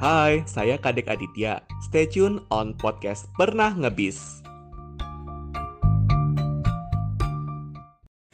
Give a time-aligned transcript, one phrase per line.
[0.00, 1.60] Hai, saya Kadek Aditya.
[1.84, 4.40] Stay tune on podcast Pernah Ngebis.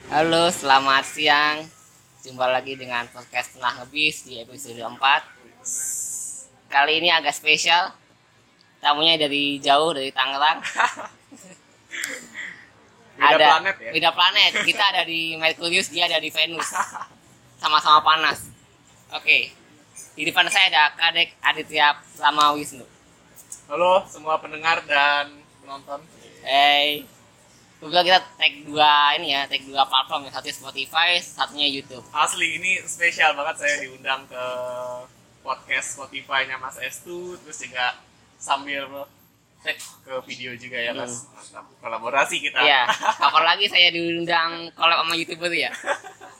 [0.06, 1.66] Halo, selamat siang.
[2.22, 6.70] Jumpa lagi dengan podcast Pernah Ngebis di episode 4.
[6.70, 7.90] Kali ini agak spesial.
[8.78, 10.62] Tamunya dari jauh, dari Tangerang.
[13.18, 13.90] Beda planet ya?
[13.90, 14.52] Beda planet.
[14.62, 16.70] Kita ada di Merkurius, dia ada di Venus.
[17.58, 18.54] Sama-sama panas.
[19.10, 19.65] Oke.
[20.16, 22.88] Di depan saya ada Kadek Aditya Lama Wisnu.
[23.68, 25.28] Halo semua pendengar dan
[25.60, 26.00] penonton.
[26.40, 27.04] Hey.
[27.76, 32.00] Kebetulan kita tag dua ini ya, tag dua platform, yang satu Spotify, satunya YouTube.
[32.16, 34.44] Asli ini spesial banget saya diundang ke
[35.44, 38.00] podcast Spotify-nya Mas Estu terus juga
[38.40, 38.88] sambil
[39.60, 41.28] cek ke video juga ya Mas.
[41.28, 41.68] Mantap.
[41.84, 42.64] Kolaborasi kita.
[42.64, 42.88] Iya,
[43.20, 45.68] kapan lagi saya diundang collab sama youtuber ya.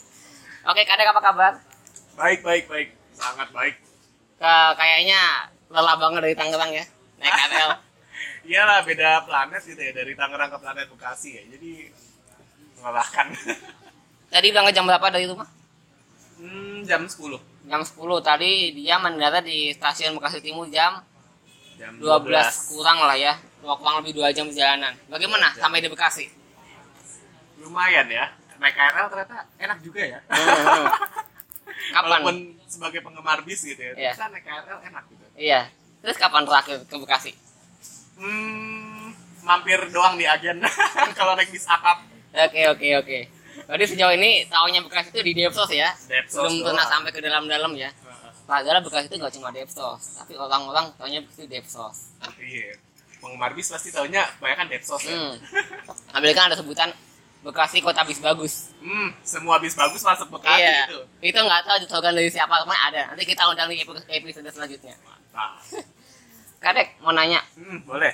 [0.73, 1.53] Oke, kadang apa kabar?
[2.17, 2.89] Baik, baik, baik.
[3.17, 3.75] Sangat baik.
[4.37, 6.85] Ke, kayaknya lelah banget dari Tangerang ya,
[7.19, 7.71] naik KRL.
[8.47, 11.43] Iyalah beda planet gitu ya dari Tangerang ke planet Bekasi ya.
[11.51, 11.91] Jadi
[12.79, 13.27] melelahkan.
[14.37, 15.49] Tadi berangkat jam berapa dari rumah?
[16.37, 17.17] hmm, jam 10.
[17.67, 21.01] Jam 10 tadi dia mendarat di stasiun Bekasi Timur jam
[21.75, 23.35] Jam 12 kurang lah ya.
[23.59, 24.93] Kurang lebih 2 jam perjalanan.
[25.09, 25.61] Bagaimana Iya.
[25.65, 26.29] sampai di Bekasi?
[27.59, 28.31] Lumayan ya.
[28.57, 30.19] Naik KRL ternyata enak juga ya.
[31.93, 32.09] Kapan?
[32.23, 33.93] Walaupun sebagai penggemar bis gitu ya.
[33.95, 34.13] Iya.
[34.15, 35.25] Ternyata naik KRL enak gitu.
[35.39, 35.61] Iya.
[36.03, 37.33] Terus kapan terakhir ke Bekasi?
[38.17, 39.13] Hmm,
[39.45, 40.63] mampir doang di agen
[41.19, 42.03] kalau naik bis akap.
[42.33, 43.19] Oke oke oke.
[43.67, 45.91] Berarti sejauh ini tahunya Bekasi itu di Depsos ya?
[46.07, 46.93] Depsos Belum pernah doang.
[46.93, 47.91] sampai ke dalam-dalam ya?
[48.47, 52.15] Padahal Bekasi itu nggak cuma Depsos, tapi orang-orang tahunya itu Depsos.
[52.39, 52.79] Iya.
[53.19, 55.17] Penggemar bis pasti taunya banyak Depsos ya.
[55.17, 55.35] Hmm.
[56.15, 56.93] Ambil kan ada sebutan
[57.47, 58.75] Bekasi kota bis bagus.
[58.83, 60.83] Hmm, semua bis bagus masuk Bekasi iya.
[60.85, 60.99] itu.
[61.23, 63.03] Itu nggak tahu slogan dari siapa ke mana ada.
[63.09, 64.99] Nanti kita undang di epi- episode selanjutnya.
[65.01, 65.63] Mantap.
[66.59, 68.11] Kadek mau nanya, Hmm, boleh.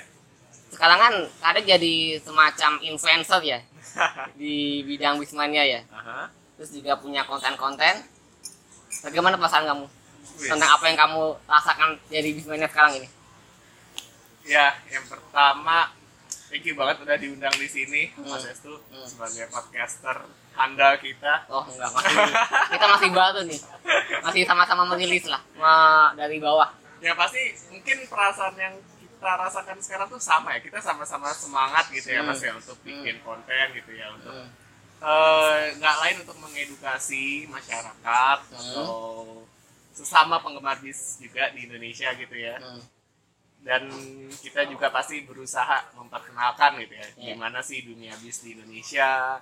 [0.69, 3.59] sekarang kan Kadek jadi semacam influencer ya
[4.39, 5.81] di bidang bismania ya.
[5.89, 6.29] Aha.
[6.53, 8.05] Terus juga punya konten-konten.
[9.01, 9.85] Bagaimana perasaan kamu
[10.37, 10.45] Wis.
[10.45, 13.09] tentang apa yang kamu rasakan jadi bismania sekarang ini?
[14.45, 15.89] Ya, yang pertama
[16.53, 18.53] thank you banget udah diundang di sini Mas Hmm.
[18.53, 19.01] Estu Hmm.
[19.03, 20.17] sebagai podcaster
[20.53, 21.49] handal kita.
[21.49, 22.13] Oh enggak masih
[22.69, 23.59] kita masih baru nih
[24.21, 26.69] masih sama-sama merilis lah ma- dari bawah.
[27.01, 30.61] Ya pasti mungkin perasaan yang kita rasakan sekarang tuh sama ya.
[30.61, 32.29] Kita sama-sama semangat gitu ya Hmm.
[32.29, 34.49] Mas ya untuk bikin konten gitu ya untuk Hmm.
[35.01, 38.55] eh, nggak lain untuk mengedukasi masyarakat Hmm.
[38.55, 38.93] atau
[39.91, 42.81] sesama penggemar bis juga di Indonesia gitu ya Hmm.
[43.63, 43.87] Dan
[44.35, 47.33] kita juga pasti berusaha memperkenalkan gitu ya Iya.
[47.33, 49.39] gimana sih dunia bis di Indonesia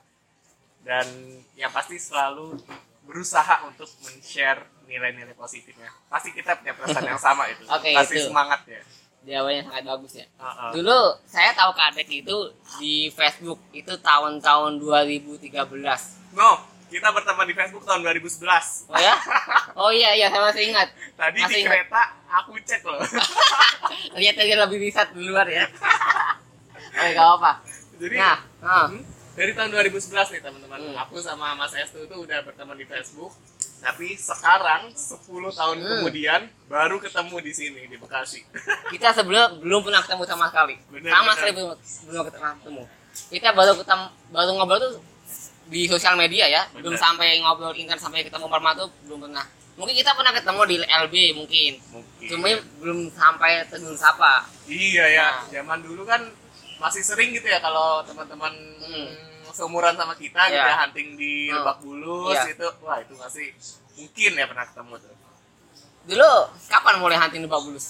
[0.81, 1.05] dan
[1.53, 2.57] yang pasti selalu
[3.01, 8.29] berusaha untuk men-share nilai-nilai positifnya pasti kita punya perasaan yang sama itu Oke, pasti itu.
[8.29, 8.81] semangat ya
[9.21, 10.25] Jawabannya sangat bagus ya.
[10.33, 10.69] Heeh.
[10.73, 10.99] Dulu
[11.29, 12.37] saya tahu Kadek itu
[12.81, 15.61] di Facebook itu tahun-tahun 2013.
[16.33, 16.57] no
[16.91, 18.43] kita berteman di Facebook tahun 2011
[18.85, 19.15] Oh ya?
[19.73, 20.87] Oh iya iya saya masih ingat.
[21.15, 21.71] tadi Masih di ingat.
[21.71, 22.99] kereta aku cek loh
[24.19, 25.65] Lihat aja lebih riset di luar ya.
[26.91, 27.51] Oke, gak apa.
[27.95, 28.87] jadi Nah, ah.
[28.87, 29.01] Hmm?
[29.31, 30.79] Dari tahun 2011 nih teman-teman.
[30.81, 31.01] Hmm.
[31.01, 33.31] Aku sama Mas Estu itu udah berteman di Facebook.
[33.79, 35.89] Tapi sekarang 10 tahun Hmm.
[35.97, 38.43] kemudian baru ketemu di sini di Bekasi.
[38.93, 40.75] kita sebelum belum pernah ketemu sama sekali.
[40.89, 41.69] Bener, sama sekali belum,
[42.05, 42.83] belum pernah ketemu.
[43.31, 44.93] Kita baru ketemu baru ngobrol tuh
[45.71, 46.99] di sosial media ya, belum Bener.
[46.99, 49.45] sampai ngobrol internet sampai ketemu format tuh belum pernah.
[49.79, 51.71] Mungkin kita pernah ketemu di LB mungkin.
[51.89, 52.27] Mungkin.
[52.27, 54.43] Cuma belum sampai tegur sapa.
[54.67, 55.47] Iya ya, Nah.
[55.49, 56.21] zaman dulu kan
[56.77, 58.51] masih sering gitu ya kalau teman-teman
[58.83, 59.09] Hmm.
[59.51, 60.67] seumuran sama kita gitu Iya.
[60.69, 61.55] ya hunting di Hmm.
[61.57, 62.51] Lebak Bulus Iya.
[62.51, 62.67] itu.
[62.81, 63.47] Wah, itu masih
[63.95, 65.15] mungkin ya pernah ketemu tuh.
[66.01, 66.31] Dulu
[66.67, 67.87] kapan mulai hunting lebak bulus?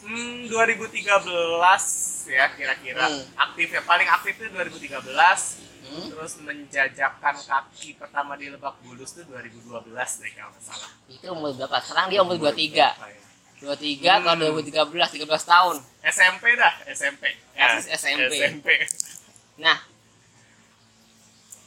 [0.00, 1.84] Hmm, 2013
[2.26, 3.04] ya kira-kira.
[3.04, 3.22] Hmm.
[3.38, 5.60] Aktif ya paling aktif itu 2013.
[5.84, 6.08] Hmm?
[6.08, 10.90] Terus menjajakan kaki pertama di Lebak Bulus tuh 2012 deh kalau nggak salah.
[11.06, 11.76] Itu umur berapa?
[11.78, 12.88] Sekarang dia umur 23.
[12.88, 13.20] Apa ya?
[13.60, 14.22] 23 Hmm.
[14.24, 15.76] kalau 2013 13 tahun.
[16.02, 17.22] SMP dah, SMP.
[17.52, 18.32] Persis SMP.
[18.34, 18.68] SMP.
[19.54, 19.78] Nah,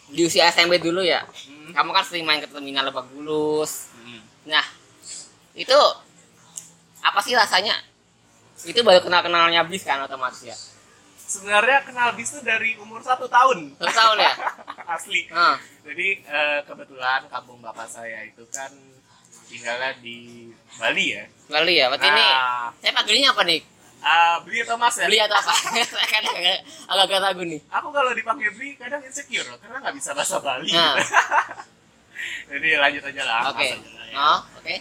[0.07, 1.71] di usia SMP dulu ya, Hmm.
[1.71, 3.91] kamu kan sering main ke terminal Lebak Bulus.
[3.95, 4.19] Hmm.
[4.43, 4.65] Nah,
[5.53, 5.79] itu
[6.99, 7.75] apa sih rasanya?
[8.63, 10.55] Itu baru kenal-kenalnya bis kan otomatis ya.
[11.27, 13.75] Sebenarnya kenal bis dari umur satu tahun.
[13.75, 14.33] Satu tahun ya?
[14.95, 15.27] Asli.
[15.27, 18.71] Nah, Jadi eh, kebetulan kampung bapak saya itu kan
[19.45, 21.23] tinggalnya di Bali ya.
[21.45, 21.85] Bali ya.
[21.87, 23.59] Berarti ini Nah, saya panggilnya apa nih?
[23.97, 25.05] ah, beli atau mas ya?
[25.05, 25.51] Beli atau apa?
[25.89, 27.59] Saya kadang agak- agak ragu nih.
[27.67, 30.69] Aku kalau dipanggil beli kadang insecure karena nggak bisa bahasa Bali.
[30.69, 30.95] Nah.
[32.49, 33.41] Jadi lanjut aja lah.
[33.51, 33.67] Oke.
[33.67, 34.15] lah ya.
[34.17, 34.75] Oh, oke.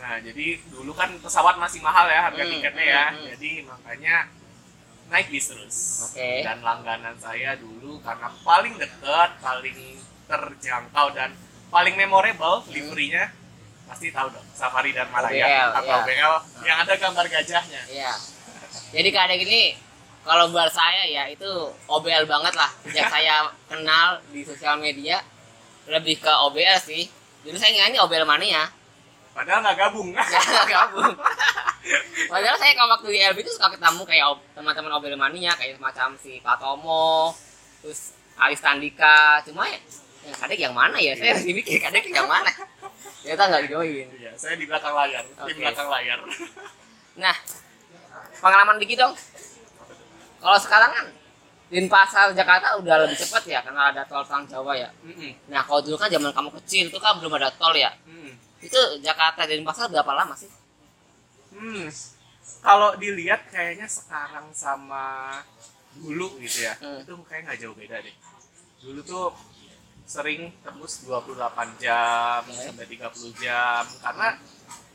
[0.00, 3.04] Nah, jadi dulu kan pesawat masih mahal ya harga Hmm, tiketnya ya.
[3.04, 3.26] hmm, hmm.
[3.36, 4.14] Jadi makanya
[5.10, 5.76] naik bis terus.
[6.06, 6.40] Oke.
[6.40, 9.78] Dan langganan saya dulu karena paling deket, paling
[10.24, 11.34] terjangkau dan
[11.68, 12.70] paling memorable Hmm.
[12.70, 13.26] liverinya
[13.84, 15.98] pasti tahu dong Safari dan Maraya OBL, atau ya.
[15.98, 17.82] OBL yang ada gambar gajahnya.
[17.90, 18.12] Iya.
[18.94, 19.74] Jadi kadang gini,
[20.22, 21.50] kalau buat saya ya itu
[21.86, 22.70] OBL banget lah.
[22.86, 25.18] Sejak saya kenal di sosial media,
[25.90, 27.10] lebih ke OBL sih.
[27.42, 28.70] Dulu saya ini OBL mania.
[29.34, 30.14] Padahal nggak gabung.
[30.14, 31.14] Nggak gabung.
[32.28, 35.80] Padahal saya kalau waktu di LB itu suka ketemu kayak ob- teman-teman Obel Mania kayak
[35.80, 37.32] semacam si Pak Tomo,
[37.80, 39.40] terus Alis Tandika.
[39.48, 39.80] Cuma ya,
[40.28, 41.16] yang kadek yang mana ya?
[41.16, 42.52] Saya masih mikir kadek yang mana.
[43.24, 44.06] Ternyata nggak join.
[44.16, 45.56] Iya, saya di belakang layar, di Oke.
[45.56, 46.18] belakang layar.
[47.16, 47.36] Nah,
[48.40, 49.14] pengalaman dikit dong.
[50.40, 51.06] Kalau sekarang kan
[51.70, 54.90] Denpasar Jakarta udah lebih cepat ya karena ada tol Trans Jawa ya.
[55.06, 55.54] Mm-mm.
[55.54, 57.94] Nah, kalau dulu kan zaman kamu kecil itu kan belum ada tol ya.
[58.10, 58.34] Mm.
[58.58, 60.50] Itu Jakarta Denpasar berapa lama sih?
[61.50, 61.86] Hmm.
[62.60, 65.38] Kalau dilihat kayaknya sekarang sama
[65.92, 67.00] dulu gitu ya, Hmm.
[67.00, 68.16] itu kayaknya nggak jauh beda deh.
[68.80, 69.26] Dulu tuh
[70.04, 72.56] sering tembus 28 jam Oke.
[72.56, 74.34] sampai 30 jam karena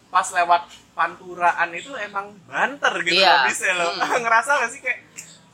[0.06, 0.62] pas lewat
[0.92, 3.32] panturaan itu emang banter gitu Iya.
[3.32, 3.92] loh bisnya loh.
[3.94, 4.20] Hmm.
[4.24, 5.00] Ngerasa gak sih kayak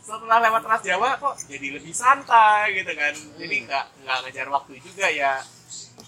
[0.01, 3.13] setelah lewat Trans Jawa kok jadi lebih santai gitu kan.
[3.37, 3.65] Jadi Hmm.
[3.69, 5.33] nggak nggak ngejar waktu juga ya.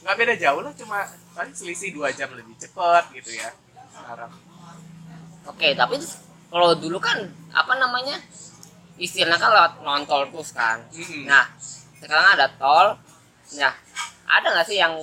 [0.01, 1.00] Nggak beda jauh lah cuma
[1.31, 3.50] paling selisih dua jam lebih cepet gitu ya
[3.94, 4.34] sekarang.
[5.45, 6.00] Oke, tapi
[6.48, 7.19] kalau dulu kan
[7.51, 8.16] apa namanya?
[8.95, 10.80] Istilahnya kan lewat non tol terus kan.
[10.94, 11.25] Mm-mm.
[11.25, 11.50] Nah,
[11.98, 12.88] sekarang ada tol.
[13.57, 13.74] Nah,
[14.24, 14.94] ada nggak sih yang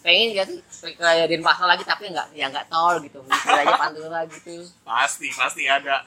[0.00, 0.60] pengen gak sih
[0.94, 4.64] kayak Denpasar lagi tapi nggak ya nggak tol gitu, istilahnya Pantura gitu.
[4.82, 6.04] Pasti, pasti ada.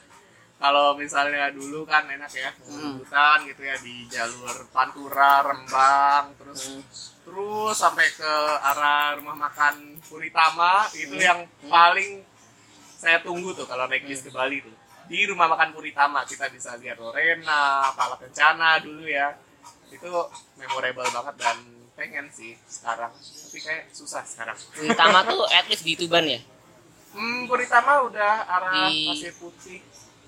[0.58, 2.98] Kalau misalnya dulu kan enak ya, Hmm.
[2.98, 6.82] hutan gitu ya di jalur Pantura, Rembang, terus Hmm.
[7.22, 8.32] terus sampai ke
[8.64, 11.22] arah rumah makan Puritama itu Hmm.
[11.24, 11.70] yang Hmm.
[11.70, 12.26] paling
[12.98, 14.74] saya tunggu tuh kalau naik bis ke Bali tuh.
[15.08, 19.38] Di rumah makan Puritama kita bisa lihat Lorena, Pala Kencana dulu ya.
[19.88, 20.10] Itu
[20.58, 21.58] memorable banget dan
[21.94, 23.14] pengen sih sekarang.
[23.14, 24.58] Tapi kayak susah sekarang.
[24.84, 26.42] Utama tuh at least di Tuban ya.
[27.16, 29.80] Hmm, Puritama udah arah Di- Pasir Putih,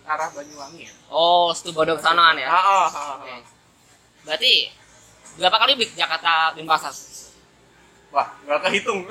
[0.07, 0.94] arah Banyuwangi ya.
[1.12, 2.48] Oh, Situbondo ke sanaan ya.
[2.48, 3.30] Ah, ah, ah, Oke.
[3.30, 3.42] ah.
[4.24, 4.54] Berarti
[5.36, 6.94] berapa kali beli Jakarta Denpasar?
[8.10, 9.06] Wah, nggak kehitung.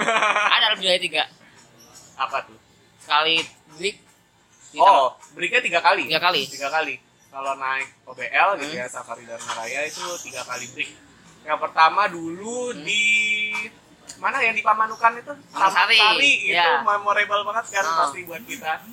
[0.57, 1.25] Ada lebih dari tiga.
[2.19, 2.59] Apa tuh?
[3.09, 3.41] Sekali
[3.73, 3.91] beli
[4.77, 6.05] Oh, breaknya tiga kali.
[6.05, 6.45] Tiga kali?
[6.45, 7.01] Tiga kali.
[7.33, 8.81] Kalau naik OBL gitu Hmm.
[8.81, 10.93] ya, Safari Dharma Raya itu tiga kali break.
[11.41, 12.85] Yang pertama dulu Hmm.
[12.85, 13.05] di
[14.21, 16.85] mana yang di Pamanukan itu Taman Sari, itu ya.
[16.85, 17.97] memorable banget kan Oh.
[18.05, 18.85] pasti buat kita.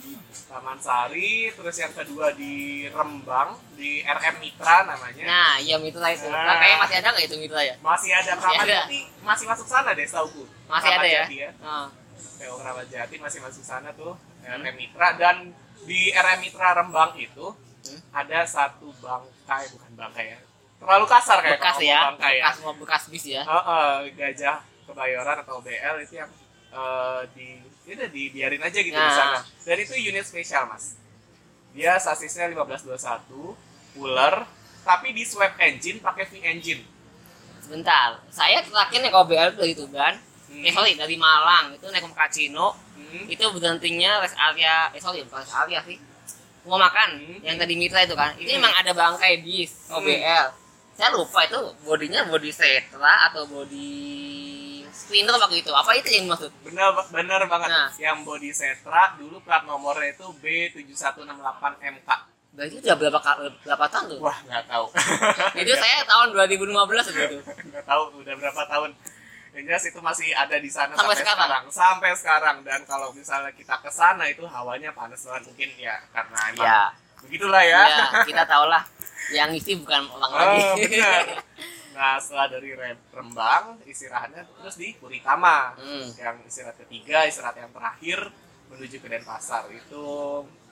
[0.48, 2.54] Taman Sari, terus yang kedua di
[2.88, 5.24] Rembang di RM Mitra namanya.
[5.28, 6.32] Nah, iya mitra itu.
[6.32, 6.40] Nah.
[6.40, 7.76] Nah, kayaknya masih ada nggak itu mitra ya?
[7.84, 8.80] Masih ada Masih ada.
[9.22, 10.48] Masih masuk sana deh setauku.
[10.66, 11.24] Masih Kramat ada ya?
[11.28, 11.88] Jati Oh.
[12.36, 14.62] PO Keramat Jati masih masuk sana tuh Hmm.
[14.62, 15.50] RM Mitra dan
[15.82, 17.50] di RM Mitra Rembang itu
[17.82, 18.02] Hmm.
[18.12, 20.40] ada satu bangkai bukan bangkai ya
[20.76, 23.42] terlalu kasar kayak bekas kalau ya, bangkai bekas mau bekas bis ya.
[23.42, 26.30] Heeh, gajah kebayoran atau BL itu yang
[26.72, 27.48] eh, di
[27.86, 29.14] itu dibiarin aja gitu di Nah.
[29.14, 30.98] sana dan itu unit spesial mas
[31.72, 33.54] dia sasisnya 1521
[33.94, 34.36] cooler
[34.82, 36.82] tapi di swap engine pakai V engine
[37.58, 40.14] Sebentar, saya terakhir naik OBL itu dari Tuban.
[40.56, 40.64] Hmm.
[40.64, 42.72] Eh sorry, dari Malang itu naik ke Kacino.
[42.96, 43.28] Hmm.
[43.28, 46.00] Itu berhentinya rest area, eh sorry bukan rest area sih.
[46.64, 47.40] Mau makan Hmm.
[47.42, 48.32] yang tadi mitra itu kan.
[48.34, 48.60] Itu Hmm.
[48.60, 50.00] emang ada bangkai bis Hmm.
[50.00, 50.48] OBL.
[50.94, 53.92] Saya lupa itu bodinya body Setra atau body
[54.88, 55.68] Sprinter waktu itu.
[55.70, 56.52] Apa itu yang dimaksud?
[56.64, 57.92] bener bener banget Nah.
[57.98, 61.20] yang body Setra dulu plat nomornya itu B7168
[61.84, 62.10] MK
[62.56, 63.20] Berarti udah berapa
[63.62, 64.20] berapa tahun tuh?
[64.22, 64.86] wah nggak tahu
[65.58, 66.72] itu saya tahun 2015
[67.12, 67.38] itu.
[67.70, 68.90] nggak tahu udah berapa tahun
[69.56, 71.40] yang jelas itu masih ada di sana Sampai sampai, sekarang?
[71.40, 71.64] sekarang.
[71.72, 76.40] sampai sekarang dan kalau misalnya kita ke sana itu hawanya panas banget mungkin ya karena
[76.50, 76.82] emang Ya,
[77.22, 78.84] begitulah ya, ya kita tahu lah.
[79.28, 80.44] Yang isi bukan orang Oh,
[80.76, 80.86] lagi.
[80.86, 81.24] benar.
[81.96, 86.12] nah setelah dari Rem- Rembang istirahatnya terus di Puritama Hmm.
[86.14, 88.20] yang istirahat ketiga istirahat yang terakhir
[88.68, 90.04] menuju ke Denpasar itu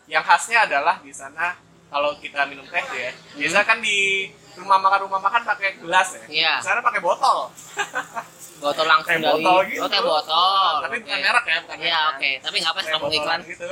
[0.06, 1.56] yang khasnya adalah di sana
[1.88, 6.24] kalau kita minum teh ya biasa kan di rumah makan rumah makan pakai gelas ya.
[6.28, 6.54] Iya.
[6.58, 7.50] di sana pakai botol
[8.56, 9.84] Botol langsung Teh dari botol gitu.
[9.84, 10.72] Oh, botol.
[10.80, 11.04] tapi Oke.
[11.04, 12.30] bukan merek ya bukan Iya, oke.
[12.40, 13.40] Tapi nggak apa teh kamu iklan.
[13.44, 13.66] gitu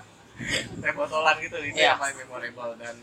[0.82, 1.88] teh botolan gitu itu Iya.
[1.88, 2.94] yang paling memorable dan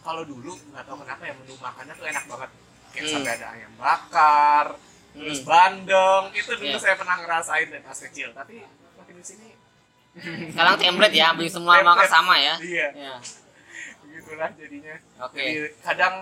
[0.00, 2.50] kalau dulu nggak tahu kenapa ya menu makannya tuh enak banget
[2.88, 3.12] kayak Hmm.
[3.14, 4.66] sampai ada ayam bakar
[5.10, 5.48] terus Hmm.
[5.48, 6.78] bandeng itu dulu Iya.
[6.78, 8.54] saya pernah ngerasain dari pas kecil tapi
[8.94, 9.48] makin di sini
[10.50, 12.54] Sekarang template ya, beli semua makan sama ya.
[12.58, 13.14] iya Ya.
[14.28, 15.40] Begitulah jadinya Oke.
[15.40, 16.14] jadi kadang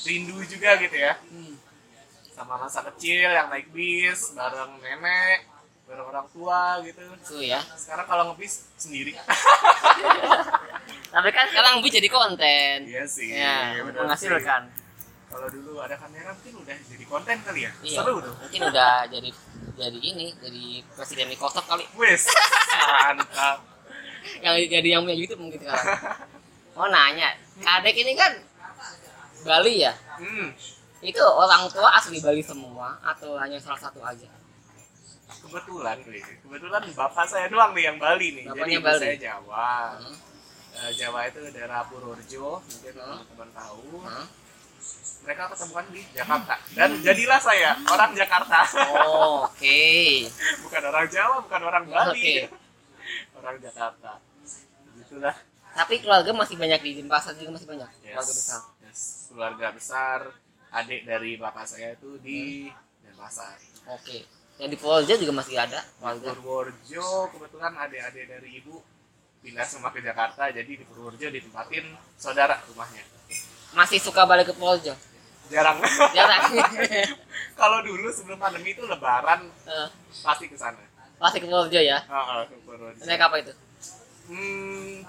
[0.00, 1.54] rindu juga gitu ya Hmm.
[2.32, 5.44] sama masa kecil yang naik bis bareng nenek
[5.84, 7.60] bareng orang tua gitu Tuh ya.
[7.76, 9.12] sekarang kalau ngebis sendiri
[11.10, 12.86] Tapi kan sekarang Bu jadi konten.
[12.86, 14.70] iya sih Ya, bener menghasilkan.
[15.26, 17.98] kalau dulu ada kamera mungkin udah jadi konten kali ya Iya.
[18.00, 19.30] seru tuh Mungkin udah jadi
[19.76, 21.84] jadi ini, jadi presiden Microsoft kali.
[21.94, 22.24] wes
[23.04, 23.58] mantap
[24.38, 25.86] Yang jadi yang punya YouTube mungkin sekarang.
[26.80, 28.32] Oh nanya, Kadek ini kan
[29.40, 29.92] Bali ya?
[30.16, 30.48] hmm.
[31.02, 34.28] Itu orang tua asli Bali semua atau hanya salah satu aja?
[35.30, 35.96] kebetulan
[36.42, 38.98] kebetulan bapak saya doang nih yang Bali nih Bapaknya jadi Bali.
[39.00, 40.16] saya Jawa Hmm.
[40.72, 43.22] Eh, Jawa itu daerah Purworejo mungkin Hmm.
[43.22, 44.26] teman-teman tahu Hah?
[45.20, 48.58] mereka ketemukan di Jakarta dan jadilah saya orang Jakarta
[48.90, 50.26] Oh, Oke.
[50.60, 52.36] bukan orang Jawa bukan orang Bali Oke.
[53.38, 54.12] orang Jakarta
[54.96, 55.36] gitulah
[55.80, 57.88] Tapi keluarga masih banyak di Denpasar juga masih banyak.
[58.02, 58.12] Yes.
[58.12, 58.60] Keluarga besar.
[58.82, 59.00] Yes.
[59.30, 60.18] keluarga besar
[60.70, 62.76] adik dari bapak saya itu di Hmm.
[63.06, 63.56] Denpasar
[63.88, 64.26] Oke.
[64.58, 66.28] Yang di Polja juga masih ada keluarga.
[66.30, 68.76] Purworejo kebetulan adik-adik dari ibu
[69.40, 73.00] pindah semua ke Jakarta jadi di Purworejo ditempatin saudara rumahnya
[73.72, 74.92] Masih suka balik ke Polja.
[75.48, 75.80] jarang
[76.12, 76.42] Jarang.
[77.60, 79.88] kalau dulu sebelum pandemi itu lebaran Eh,
[80.20, 80.76] pasti ke sana
[81.16, 81.98] Masih ke Polja ya.
[82.02, 83.00] Heeh, ke Purworejo.
[83.00, 83.52] Naik apa itu?
[84.26, 85.02] Hmm,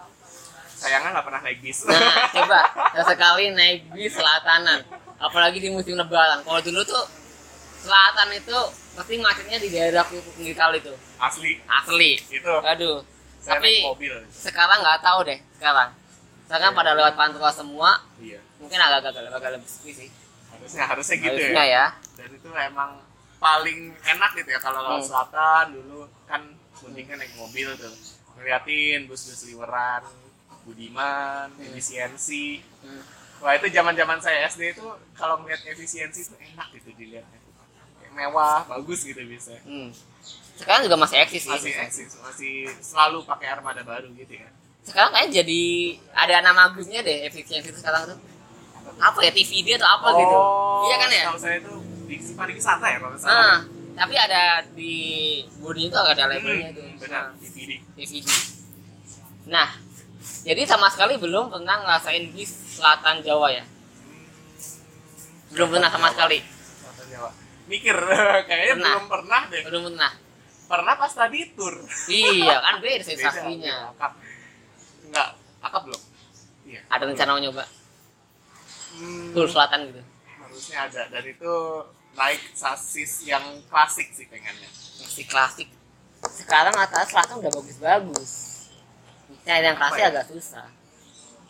[0.81, 1.85] sayangnya nggak pernah naik bis.
[1.85, 1.93] Nah,
[2.35, 2.59] coba
[2.91, 4.81] sesekali naik bis selatanan.
[5.15, 6.41] Apalagi di musim lebaran.
[6.41, 7.03] Kalau dulu tuh
[7.77, 8.57] selatan itu
[8.91, 10.97] pasti macetnya di daerah pinggir kali tuh.
[11.17, 12.17] Asli, Asli.
[12.17, 12.49] itu.
[12.65, 13.05] Aduh.
[13.37, 14.13] Saya Tapi naik mobil.
[14.29, 15.89] sekarang nggak tahu deh sekarang.
[16.45, 16.77] Sekarang Iya.
[16.77, 18.37] pada lewat pantura semua, Iya.
[18.57, 20.09] mungkin agak-agak agak lebih sepi sih.
[20.51, 21.65] Harusnya harusnya gitu Harusnya ya.
[21.65, 21.85] ya.
[22.17, 22.91] Dan itu emang
[23.37, 25.09] paling enak gitu ya kalau laut Hmm.
[25.09, 26.41] selatan dulu kan
[26.81, 27.93] mendingnya naik mobil tuh.
[28.37, 30.05] Ngeliatin bus-bus liweran,
[30.63, 31.65] Budiman, Hmm.
[31.67, 32.61] efisiensi.
[32.81, 33.01] Hmm.
[33.39, 37.39] Wah itu zaman-zaman saya SD itu kalau ngeliat efisiensi itu enak gitu dilihatnya.
[38.11, 39.55] Mewah, bagus gitu bisa.
[39.63, 39.89] Hmm.
[40.53, 41.49] Sekarang juga masih eksis sih.
[41.49, 44.51] Masih eksis, masih selalu pakai armada baru gitu ya.
[44.83, 45.61] Sekarang kayaknya jadi
[46.11, 48.19] ada nama bagusnya deh efisiensi itu sekarang tuh.
[48.99, 50.37] Apa ya TVD atau apa gitu.
[50.83, 51.23] Iya kan ya?
[51.25, 51.73] Kalau saya itu
[52.05, 53.33] di Simpari Wisata ya kalau salah.
[53.33, 53.57] Nah,
[53.95, 54.43] tapi ada
[54.75, 54.93] di
[55.57, 56.87] bodi itu ada labelnya Hmm, tuh.
[56.99, 57.71] benar, Nah, DVD.
[57.95, 58.27] DVD.
[59.47, 59.69] Nah,
[60.41, 63.63] jadi sama sekali belum pernah ngerasain bis Selatan Jawa ya.
[65.51, 66.39] Belum pernah sama sekali.
[66.41, 67.29] Selatan Jawa.
[67.67, 67.95] Mikir
[68.49, 68.93] kayaknya Pernah.
[68.95, 69.61] belum pernah deh.
[69.65, 70.11] Belum pernah.
[70.65, 71.75] Pernah pas tadi tur.
[72.07, 73.91] Iya kan beda sensasinya.
[75.03, 76.01] Enggak, akap belum.
[76.65, 76.81] Iya.
[76.87, 77.65] Ada rencana mau nyoba
[78.91, 80.03] Hmm, tur selatan gitu.
[80.35, 81.53] harusnya ada dan itu
[82.11, 83.39] naik sasis yang
[83.71, 84.67] klasik sih pengennya.
[84.99, 85.71] Masih klasik.
[86.27, 88.50] Sekarang atas selatan udah bagus-bagus.
[89.41, 90.07] Cari yang Apa ya?
[90.09, 90.67] agak susah.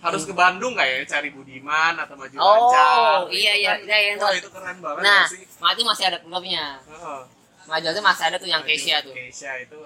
[0.01, 2.35] Harus ke Bandung nggak ya cari Budiman atau Maju.
[2.35, 3.29] Oh, Lancar?
[3.29, 4.39] iya, Itu iya, kan- iya, yang Wah, itu.
[4.39, 5.43] itu keren banget Nah, sih.
[5.57, 6.65] Maju masih ada klubnya.
[6.81, 7.21] Heeh.
[7.63, 9.13] Maju itu masih ada tuh yang Maju Kesia tuh.
[9.13, 9.77] Kesia itu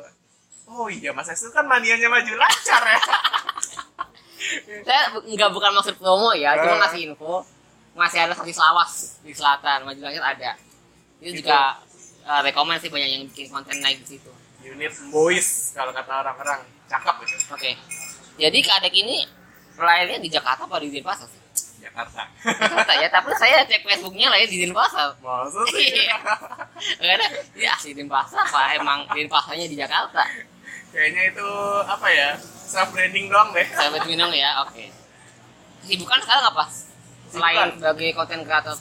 [0.65, 2.97] Oh iya Mas Esu kan manianya maju lancar ya.
[4.81, 6.79] Saya nggak bukan maksud promo ya, cuma Eh.
[6.79, 7.45] ngasih info.
[7.93, 10.51] Masih ada saksi lawas di selatan, Maju Langit ada.
[11.17, 11.38] Itu Itu.
[11.41, 11.79] juga
[12.24, 14.31] uh, rekomend sih banyak yang bikin konten naik di situ.
[14.62, 17.72] Unit boys kalau kata orang-orang cakep itu Oke.
[18.36, 19.25] Jadi kadek ini
[19.80, 21.42] lahirnya di Jakarta apa di Denpasar sih?
[21.84, 22.27] Jakarta.
[22.44, 25.15] Jakarta ya, tapi saya cek Facebooknya lahir di Denpasar.
[25.22, 26.04] Masa sih?
[26.04, 26.18] Iya.
[27.00, 30.24] Enggak ada, ya asli Denpasar apa emang Denpasarnya di Jakarta?
[30.92, 31.50] Kayaknya itu
[31.86, 32.30] apa ya?
[32.65, 33.68] Self branding doang deh.
[33.72, 34.84] Sahabat minum ya, oke.
[35.86, 36.65] Kesibukan sekarang apa?
[37.30, 38.77] Selain sebagai konten kreator,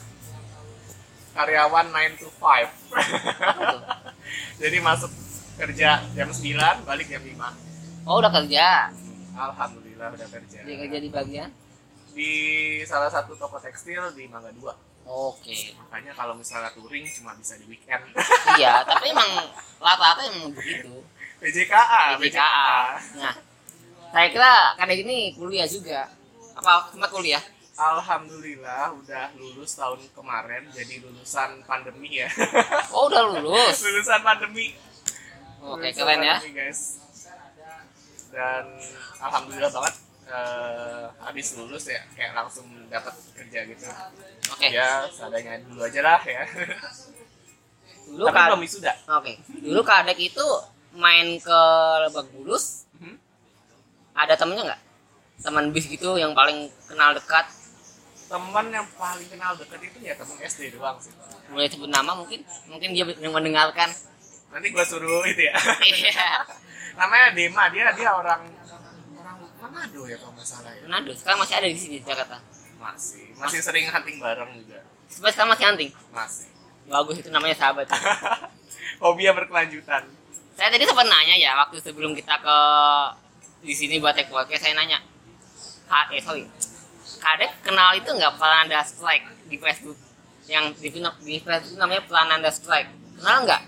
[1.35, 2.39] Karyawan 9 to 5.
[2.39, 3.81] apa tuh?
[4.63, 5.11] Jadi masuk
[5.59, 7.74] kerja jam 9, balik jam 5.
[8.05, 8.93] Oh udah kerja,
[9.33, 10.59] Alhamdulillah udah kerja.
[10.61, 11.49] dia kerja di bagian.
[12.13, 12.31] Di
[12.85, 14.61] salah satu toko tekstil di Mangga 2.
[15.05, 15.73] Oke.
[15.75, 18.05] Makanya kalau misalnya touring cuma bisa di weekend.
[18.55, 21.01] Iya, tapi emang rata-rata emang begitu.
[21.37, 22.73] PJKA, BKA.
[23.19, 23.35] Nah,
[24.09, 26.07] saya kira kadek ini kuliah juga.
[26.55, 27.41] Apa sempat kuliah?
[27.75, 32.29] Alhamdulillah udah lulus tahun kemarin jadi lulusan pandemi ya.
[32.89, 33.75] Oh udah lulus.
[33.85, 34.71] lulusan pandemi.
[35.59, 36.35] Oke Lulusan keren ya.
[36.39, 37.03] pandemi, guys.
[38.35, 38.63] Dan
[39.23, 39.95] alhamdulillah banget
[40.27, 43.87] eh, habis lulus ya kayak langsung dapat kerja gitu.
[44.51, 44.67] Oke.
[44.75, 46.43] Ya seadanya dulu aja lah ya.
[48.05, 48.47] Dulu Tapi kan.
[48.51, 48.93] belum wisuda.
[49.17, 49.39] Oke.
[49.63, 50.45] Dulu kadek itu
[50.99, 51.59] main ke
[52.05, 52.85] Lebak Bulus.
[52.99, 53.15] Mhm.
[54.13, 54.81] Ada temennya nggak?
[55.41, 57.47] Teman bis gitu yang paling kenal dekat.
[58.27, 61.11] Teman yang paling kenal deket itu ya teman SD doang sih.
[61.51, 62.43] Boleh sebut nama mungkin?
[62.67, 63.89] Mungkin dia yang mendengarkan.
[64.51, 65.55] Nanti gua suruh itu ya.
[66.95, 68.41] Namanya Dema, dia dia orang
[69.15, 70.81] orang Manado ya kalau nggak salah ya.
[70.87, 71.11] Manado.
[71.11, 72.37] Sekarang masih ada di sini Jakarta.
[72.79, 74.79] Masih, masih sering hunting bareng juga.
[75.09, 75.91] Sampai sekarang masih hunting.
[76.13, 76.47] Masih.
[76.85, 77.89] Bagus itu namanya sahabat.
[79.03, 80.05] Hobi yang berkelanjutan.
[80.55, 82.57] saya tadi sempat nanya ya waktu sebelum kita ke
[83.59, 85.03] di sini buat take podcast saya nanya
[85.83, 86.47] Ka, eh sorry
[87.19, 89.99] kadek kenal itu nggak Prananda Strike di Facebook
[90.47, 92.87] yang di, di Facebook namanya Prananda Strike
[93.19, 93.61] kenal nggak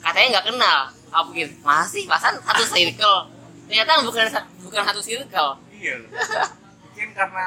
[0.00, 0.78] katanya nggak kenal
[1.10, 3.20] aku pikir masih pasan satu circle
[3.66, 4.26] ternyata bukan
[4.62, 7.46] bukan satu circle iya mungkin karena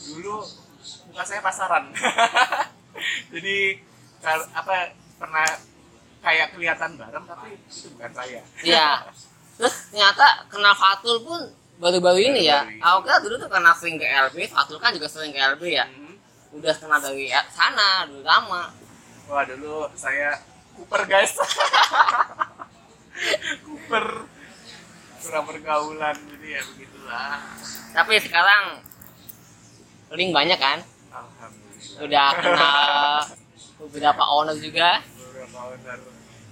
[0.00, 0.42] dulu
[1.10, 1.90] muka saya pasaran
[3.32, 3.56] jadi
[4.52, 5.46] apa pernah
[6.20, 9.08] kayak kelihatan bareng tapi itu bukan saya Iya.
[9.56, 11.40] Terus ternyata kenal Fatul pun
[11.76, 12.64] baru-baru ini ya.
[12.64, 12.84] Baru-baru ini.
[12.84, 15.84] Aku kira dulu tuh karena sering ke LB, Fatul kan juga sering ke LB ya.
[15.84, 16.16] Hmm.
[16.56, 18.72] Udah kenal dari sana dulu lama.
[19.24, 20.34] wah dulu saya
[20.74, 21.30] Cooper guys
[23.64, 24.06] Cooper
[25.20, 27.36] kurang pergaulan jadi ya begitulah
[27.92, 28.64] Tapi sekarang
[30.16, 30.78] link banyak kan.
[31.12, 32.80] alhamdulillah Udah kenal
[33.80, 35.98] beberapa owner juga, beberapa owner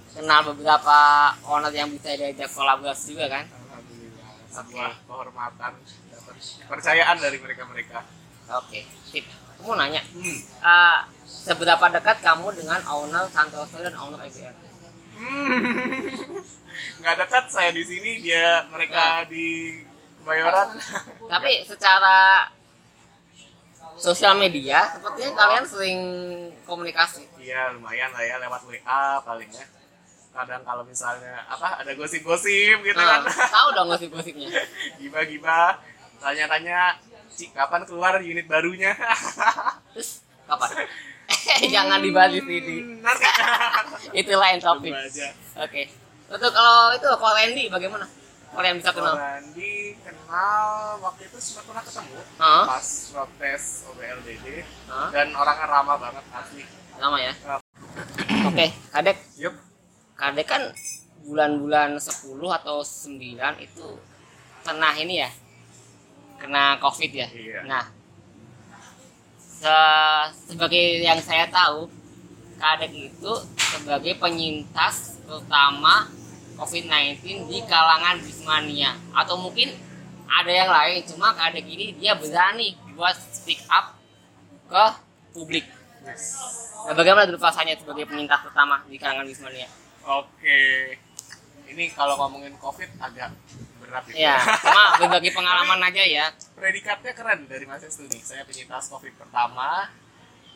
[0.09, 0.97] kenal beberapa
[1.45, 3.45] owner yang bisa diajak kolaborasi juga kan.
[3.49, 5.71] alhamdulillah sebuah kehormatan
[6.09, 7.99] dapat kepercayaan dari mereka mereka
[8.49, 9.25] Oke, sip.
[9.53, 10.39] Aku mau nanya, hmm.
[10.41, 14.55] eh, seberapa dekat kamu dengan owner Santoso dan owner IBR?
[15.19, 16.41] Hmm.
[16.99, 19.79] nggak dekat saya di sini dia mereka di
[20.19, 20.75] Kebayoran
[21.31, 22.45] Tapi secara
[23.95, 25.99] sosial media, sepertinya kalian sering
[26.63, 27.23] komunikasi.
[27.37, 29.65] iya lumayan lah ya lewat WA paling ya
[30.29, 34.47] kadang kalau misalnya apa ada gosip-gosip gitu Nah, kan tahu dong gosip-gosipnya.
[34.95, 35.79] giba-giba
[36.17, 36.95] tanya-tanya
[37.29, 38.91] Cik kapan keluar unit barunya
[39.93, 40.69] Terus kapan?
[41.65, 42.75] Jangan dibahas di sini.
[42.77, 43.25] Hmm, nanti
[44.13, 44.91] Itu lain topik.
[45.57, 45.81] Oke.
[46.29, 48.05] Untuk kalau itu kalau Randy bagaimana?
[48.49, 49.13] Kalian bisa kenal?
[49.13, 50.65] Randi kenal
[50.99, 52.63] waktu itu sempat pernah ketemu Hah?
[52.65, 54.45] pas road test OBLDD
[54.89, 55.09] Hah?
[55.09, 56.63] dan orangnya ramah banget asli
[56.99, 57.31] Lama ya.
[57.31, 57.61] Yap.
[58.51, 59.17] Oke, Kadek.
[59.39, 59.55] Yup.
[60.13, 60.61] Kadek kan
[61.23, 62.11] bulan-bulan 10
[62.51, 63.15] atau 9
[63.63, 63.87] itu
[64.61, 65.29] kena ini ya.
[66.35, 67.27] Kena Covid ya.
[67.31, 67.63] Iya.
[67.63, 67.87] Nah,
[69.39, 71.87] se- sebagai yang saya tahu,
[72.59, 76.11] Kadek itu sebagai penyintas pertama
[76.59, 79.71] COVID-19 di kalangan Bismania atau mungkin
[80.29, 83.95] ada yang lain cuma Kadek ini dia berani buat speak up
[84.69, 84.85] ke
[85.33, 85.65] publik.
[86.85, 89.67] Nah, bagaimana dulu rasanya sebagai penyintas pertama di kalangan Bismania?
[90.05, 90.59] Oke.
[91.69, 93.29] Ini kalau ngomongin COVID agak
[93.81, 94.21] berat gitu.
[94.21, 96.25] Ya, cuma berbagi pengalaman aja ya.
[96.57, 98.21] Predikatnya keren dari Mas Estu nih.
[98.21, 99.89] Saya penyintas COVID pertama.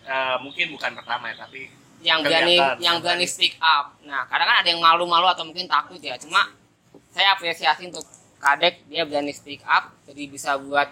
[0.04, 1.70] Eh, mungkin bukan pertama ya, tapi
[2.04, 3.96] yang berani yang berani speak up.
[4.04, 6.20] Nah, kadang kan ada yang malu-malu atau mungkin takut ya.
[6.20, 6.52] Cuma
[7.10, 8.04] saya apresiasi untuk
[8.38, 10.92] Kadek dia berani speak up jadi bisa buat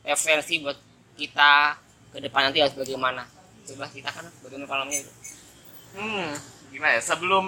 [0.00, 0.78] referensi buat
[1.18, 1.74] kita
[2.14, 3.26] ke depan nanti harus bagaimana.
[3.66, 5.12] Coba kita kan bagaimana pengalamannya itu.
[5.92, 6.30] hmm,
[6.70, 7.02] gimana ya?
[7.02, 7.46] Sebelum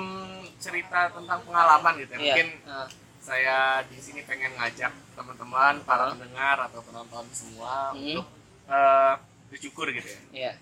[0.58, 2.24] cerita tentang pengalaman gitu ya, Iya.
[2.26, 2.86] mungkin Nah,
[3.22, 6.10] saya di sini pengen ngajak teman-teman, para Hah?
[6.12, 8.00] pendengar atau penonton semua Hmm.
[8.20, 8.26] untuk
[8.64, 9.14] eh,
[9.48, 10.20] bersyukur gitu ya.
[10.32, 10.52] iya.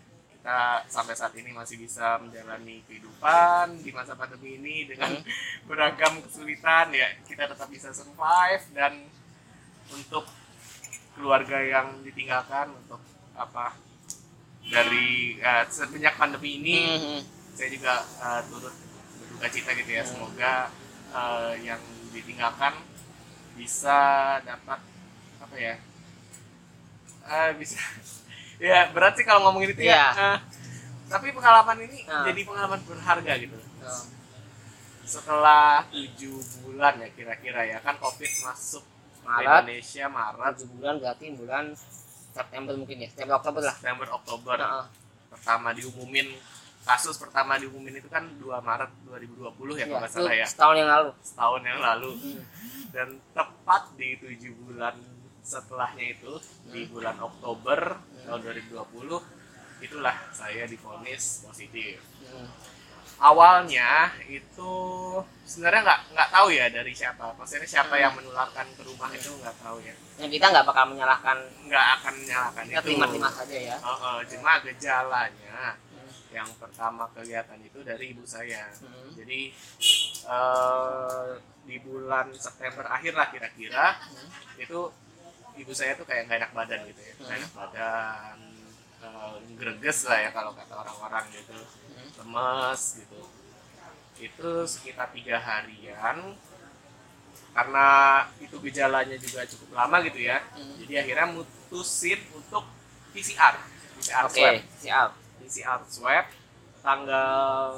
[0.43, 5.23] Kita sampai saat ini masih bisa menjalani kehidupan di masa pandemi ini dengan Hmm.
[5.71, 7.15] beragam kesulitan ya.
[7.23, 9.07] Kita tetap bisa survive dan
[9.87, 10.27] untuk
[11.15, 12.99] keluarga yang ditinggalkan untuk
[13.39, 13.79] apa
[14.67, 17.19] dari eh, semenjak pandemi ini Mhm.
[17.55, 18.75] saya juga eh, turut
[19.23, 20.11] berduka cita gitu ya Hmm.
[20.11, 20.55] semoga
[21.15, 22.75] eh, yang ditinggalkan
[23.55, 24.01] bisa
[24.43, 24.83] dapat
[25.39, 25.79] apa ya
[27.23, 27.79] Eh, bisa
[28.63, 30.07] ya berat sih kalau ngomongin itu ya Iya.
[30.15, 30.39] Eh,
[31.09, 32.23] tapi pengalaman ini Nah.
[32.23, 34.05] jadi pengalaman berharga gitu Tuh.
[35.05, 39.63] setelah tujuh bulan ya kira-kira ya kan covid masuk ke Maret.
[39.67, 41.65] Indonesia Maret Tujuh bulan berarti bulan
[42.33, 43.09] September mungkin ya.
[43.09, 43.75] September Oktober lah.
[43.75, 44.87] September Oktober Heeh.
[45.29, 46.29] pertama diumumin
[46.83, 50.77] kasus pertama diumumin itu kan 2 Maret 2020 ya Iya, kalau nggak salah ya setahun
[50.77, 51.11] yang lalu.
[51.21, 52.43] setahun yang lalu Hmm.
[52.91, 54.95] dan tepat di tujuh bulan
[55.43, 56.33] setelahnya itu
[56.67, 58.79] di bulan Oktober tahun 2020
[59.83, 61.99] itulah saya divonis positif
[63.19, 64.73] awalnya itu
[65.45, 69.57] sebenarnya nggak nggak tahu ya dari siapa maksudnya siapa yang menularkan ke rumah itu nggak
[69.59, 73.77] tahu ya Yang kita nggak bakal menyalahkan nggak akan menyalahkan kita itu terima-terima saja ya.
[73.81, 75.59] Oh, oh, cuma gejalanya
[76.31, 79.11] yang pertama kelihatan itu dari ibu saya Hmm.
[79.13, 79.41] jadi
[80.25, 81.29] eh,
[81.63, 84.31] di bulan September akhir lah kira-kira Hmm.
[84.57, 84.81] itu
[85.55, 88.37] ibu saya tuh kayak nggak enak badan gitu ya nggak enak badan
[88.99, 91.57] eh, greges lah ya kalau kata orang-orang gitu
[91.93, 92.09] Hmm.
[92.25, 93.21] lemes gitu
[94.19, 96.35] itu sekitar tiga harian
[97.53, 97.89] karena
[98.39, 100.77] itu gejalanya juga cukup lama gitu ya Hmm.
[100.81, 102.65] jadi akhirnya mutusin untuk
[103.13, 103.61] PCR
[104.01, 104.41] PCR Oke,
[104.81, 105.11] swab.
[105.39, 106.27] PCR swab
[106.81, 107.71] tanggal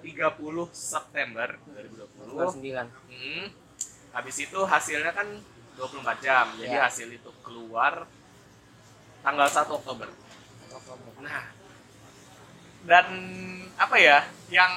[0.00, 0.40] 30
[0.72, 3.46] September 2020 29 Hmm.
[4.10, 5.28] Habis itu hasilnya kan
[5.80, 6.46] 24 jam.
[6.54, 6.84] Jadi Ya.
[6.84, 8.04] hasil itu keluar
[9.20, 10.08] tanggal 1 Oktober.
[11.20, 11.44] Nah,
[12.82, 13.06] dan
[13.76, 14.72] apa ya yang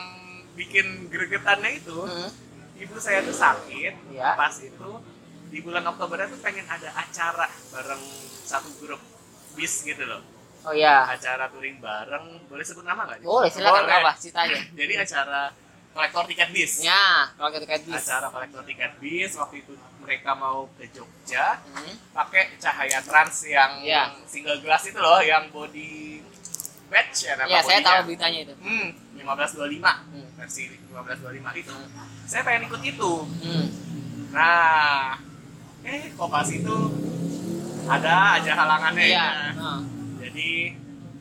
[0.53, 2.29] bikin gregetannya itu Hmm.
[2.75, 4.35] ibu saya tuh sakit Ya.
[4.35, 4.89] pas itu
[5.47, 8.03] di bulan Oktober itu pengen ada acara bareng
[8.43, 8.99] satu grup
[9.53, 10.19] bis gitu loh
[10.63, 11.03] Oh iya.
[11.05, 13.23] acara touring bareng boleh sebut nama nggak?
[13.23, 14.59] Boleh silakan apa ceritanya.
[14.73, 15.41] jadi acara
[15.93, 18.01] kolektor tiket bis Ya, kita kayak bis.
[18.03, 21.95] acara kolektor tiket bis waktu itu mereka mau ke Jogja Hmm.
[22.12, 24.12] pakai cahaya trans yang Iya.
[24.25, 26.19] single glass itu loh yang body
[26.88, 28.53] badge ya nama Iya, saya tahu beritanya itu.
[28.56, 30.27] hmm 1525 Hmm.
[30.36, 31.73] versi 1525 itu
[32.25, 33.65] saya pengen ikut itu Hmm.
[34.29, 35.13] nah
[35.84, 36.75] eh kok pas itu
[37.86, 39.25] ada aja halangannya Iya.
[39.45, 39.51] ya.
[39.53, 39.79] Nah.
[40.17, 40.49] jadi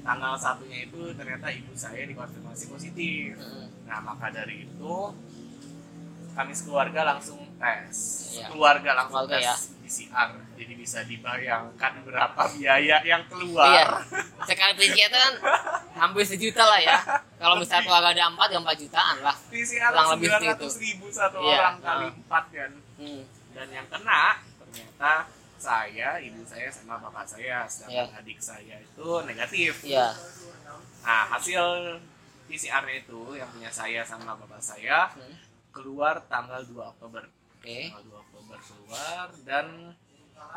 [0.02, 3.61] tanggal satunya itu ternyata ibu saya dikonfirmasi positif Hmm.
[3.92, 4.94] Nah maka dari itu
[6.32, 7.92] kami sekeluarga langsung tes
[8.32, 8.48] Iya.
[8.48, 9.56] keluarga langsung Keluarga tes ya.
[9.82, 13.84] PCR jadi bisa dibayangkan berapa biaya yang keluar Iya.
[14.42, 15.34] Sekali PCR itu kan
[15.94, 16.96] hampir sejuta lah ya.
[17.36, 19.36] Kalau misalnya keluarga ada empat, ya empat jutaan lah.
[19.46, 21.58] PCR Kurang lebih 900 ribu satu Iya.
[21.60, 22.12] orang kali Ah.
[22.16, 23.22] empat kan Hmm.
[23.52, 24.22] dan yang kena
[24.56, 25.12] ternyata
[25.58, 28.18] saya, ibu saya sama bapak saya, sedangkan Iya.
[28.18, 29.72] adik saya itu negatif.
[29.84, 30.08] Iya.
[31.02, 31.64] Nah hasil
[32.52, 35.32] PCR-nya itu yang punya saya sama bapak saya Hmm.
[35.72, 37.24] keluar tanggal 2 Oktober.
[37.56, 37.88] Oke.
[37.88, 39.96] Tanggal 2 Oktober keluar dan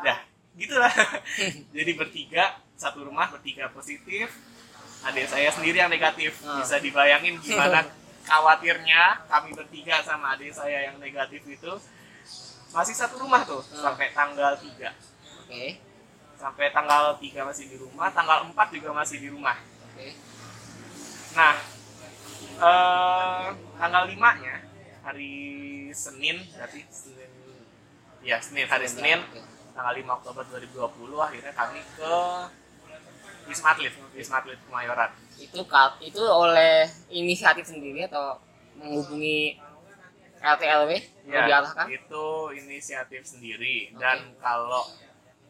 [0.04, 0.18] dah
[0.52, 0.92] gitulah.
[1.76, 2.44] Jadi bertiga
[2.76, 4.28] satu rumah bertiga positif.
[5.02, 6.36] Adik saya sendiri yang negatif.
[6.42, 6.60] Ah.
[6.60, 7.80] Bisa dibayangin gimana
[8.28, 11.72] khawatirnya kami bertiga sama adik saya yang negatif itu
[12.68, 13.88] masih satu rumah tuh Ah.
[13.88, 14.90] sampai tanggal 3
[15.40, 15.78] Oke.
[16.36, 19.54] sampai tanggal 3 masih di rumah tanggal 4 juga masih di rumah
[19.86, 20.10] Oke.
[21.32, 21.54] nah
[22.56, 23.46] eh,
[23.78, 24.54] tanggal 5 nya
[25.02, 25.32] hari
[25.92, 26.80] Senin berarti?
[26.90, 27.30] Senin.
[28.22, 29.20] Ya Senin hari Senin.
[29.76, 32.14] Tanggal 5 Oktober 2020 akhirnya kami ke
[33.46, 35.10] Wisma Atlet Wisma Atlet Kemayoran.
[35.38, 35.62] Itu
[36.02, 38.40] itu oleh inisiatif sendiri atau
[38.76, 39.56] menghubungi
[40.36, 40.90] LTLW
[41.26, 41.86] ya diarahkan?
[41.88, 43.92] itu inisiatif sendiri.
[43.96, 44.84] Dan kalau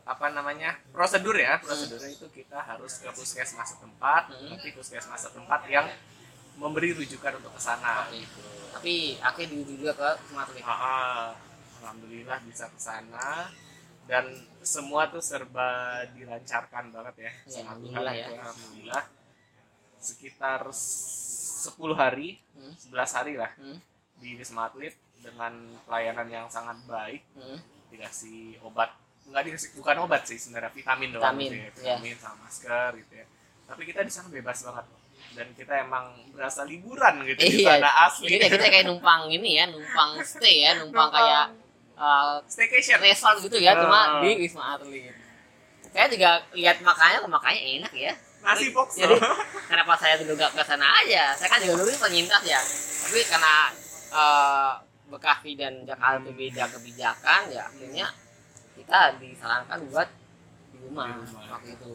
[0.07, 4.55] apa namanya prosedur ya prosedurnya itu kita harus ke puskesmas setempat Hmm.
[4.55, 5.91] nanti puskesmas setempat yang
[6.57, 8.19] memberi rujukan untuk ke sana Oke.
[8.19, 8.41] gitu.
[8.73, 10.61] Tapi akhirnya juga ke Sumatera.
[10.63, 11.27] Ah, ah.
[11.77, 13.53] alhamdulillah bisa ke sana
[14.05, 14.25] dan
[14.61, 15.69] semua tuh serba
[16.11, 18.27] dilancarkan banget ya Ya, alhamdulillah ya.
[18.35, 19.05] alhamdulillah
[19.97, 22.73] sekitar 10 hari Hmm.
[22.75, 23.79] 11 hari lah Hmm.
[24.17, 25.53] di Wisma Atlet dengan
[25.85, 27.59] pelayanan yang sangat baik Hmm.
[27.89, 28.91] dikasih obat
[29.27, 31.67] nggak dikasih bukan obat sih sebenarnya vitamin doang Vitamin, gitu ya.
[31.67, 31.71] ya.
[31.99, 33.27] vitamin sama masker gitu ya
[33.67, 34.87] tapi kita di sana bebas banget
[35.37, 37.77] dan kita emang berasa liburan gitu di Iya.
[37.77, 41.53] sana asli Jadi kita kayak numpang ini ya, numpang stay ya, numpang kayak
[41.95, 44.21] uh, staycation resort gitu ya, cuma Ah.
[44.21, 45.13] di Wisma Atlet.
[45.87, 48.13] Saya juga lihat makanya, makanya enak ya.
[48.39, 49.19] nasi box Jadi
[49.67, 51.35] kenapa saya dulu gak ke sana aja?
[51.35, 52.61] Saya kan juga dulu penyintas ya.
[53.03, 53.55] Tapi karena
[54.13, 54.73] uh,
[55.07, 58.07] Bekasi dan Jakarta itu beda kebijakan, ya akhirnya
[58.75, 60.09] kita disarankan buat
[60.69, 61.43] di rumah, Di rumah.
[61.53, 61.91] waktu itu.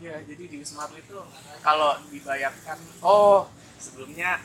[0.00, 1.20] Iya, jadi di Wisma Atlet itu
[1.60, 3.44] kalau dibayangkan, oh
[3.76, 4.40] sebelumnya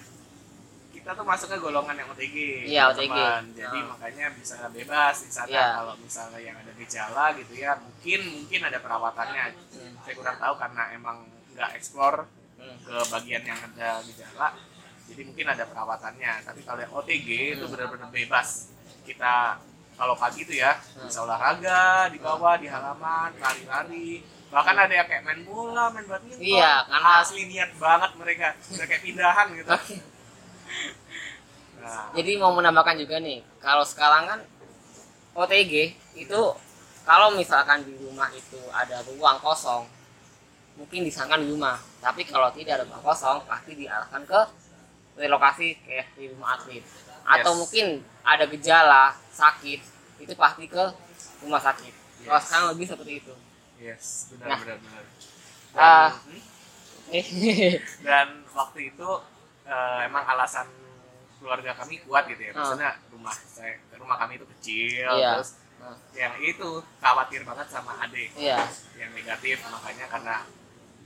[0.91, 2.91] kita tuh masuknya golongan yang OTG, Iya.
[2.91, 3.15] OTG.
[3.53, 3.85] Jadi Ah.
[3.87, 5.47] makanya bisa bebas di sana.
[5.47, 5.65] Iya.
[5.77, 9.45] Kalau misalnya yang ada gejala gitu ya, mungkin mungkin ada perawatannya.
[9.71, 9.93] Hmm.
[10.01, 11.17] Saya kurang tahu karena emang
[11.53, 12.75] nggak explore Hmm.
[12.81, 14.47] ke bagian yang ada gejala.
[15.05, 16.33] Jadi mungkin ada perawatannya.
[16.43, 17.71] Tapi kalau yang OTG itu Hmm.
[17.71, 18.73] benar-benar bebas.
[19.05, 19.61] Kita
[19.93, 21.05] kalau pagi itu ya Hmm.
[21.05, 24.34] bisa olahraga di bawah di halaman, lari-lari.
[24.49, 26.41] Bahkan ada yang kayak main bola, main badminton.
[26.41, 28.47] Iya, karena- asli niat banget mereka.
[28.71, 29.71] Udah kayak pindahan gitu.
[31.75, 34.39] Nah, Jadi mau menambahkan juga nih, kalau sekarang kan
[35.37, 36.41] OTG itu
[37.05, 39.85] kalau misalkan di rumah itu ada ruang kosong,
[40.81, 41.77] mungkin disarankan di rumah.
[42.01, 44.41] Tapi kalau tidak ada ruang kosong, pasti diarahkan ke
[45.13, 46.81] relokasi kayak di rumah atlet.
[47.21, 47.59] Atau Yes.
[47.61, 47.85] mungkin
[48.25, 49.79] ada gejala sakit,
[50.25, 50.83] itu pasti ke
[51.45, 51.93] rumah sakit.
[52.25, 52.45] Kalau Yes.
[52.49, 53.33] sekarang lebih seperti itu.
[53.77, 54.57] Yes, benar Nah.
[54.59, 55.03] benar benar.
[55.71, 56.11] Dan, Ah.
[56.13, 56.41] hmm?
[57.07, 57.25] Eh,
[58.07, 59.09] dan waktu itu
[59.65, 60.65] eh, emang alasan
[61.37, 62.57] keluarga kami kuat gitu ya Ah.
[62.59, 65.37] maksudnya rumah saya rumah kami itu kecil Iya.
[65.37, 65.93] terus Ah.
[66.13, 68.61] yang itu khawatir banget sama adik Iya.
[68.95, 70.35] yang negatif makanya karena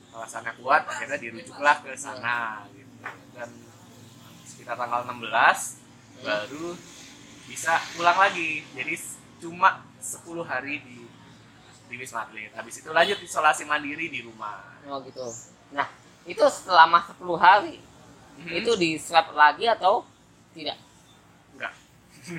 [0.10, 2.94] alasannya kuat akhirnya dirujuklah ke sana gitu
[3.34, 3.50] dan
[4.44, 5.80] sekitar tanggal 16
[6.20, 6.76] baru
[7.46, 8.94] bisa pulang lagi jadi
[9.38, 11.09] cuma 10 hari di
[11.90, 15.22] di Wisma Atlet habis itu lanjut isolasi mandiri di rumah Oh gitu.
[15.70, 15.86] Nah,
[16.24, 17.78] itu selama 10 hari
[18.40, 18.56] Mhm.
[18.56, 20.08] itu di swab lagi atau
[20.56, 20.78] tidak
[21.52, 21.74] enggak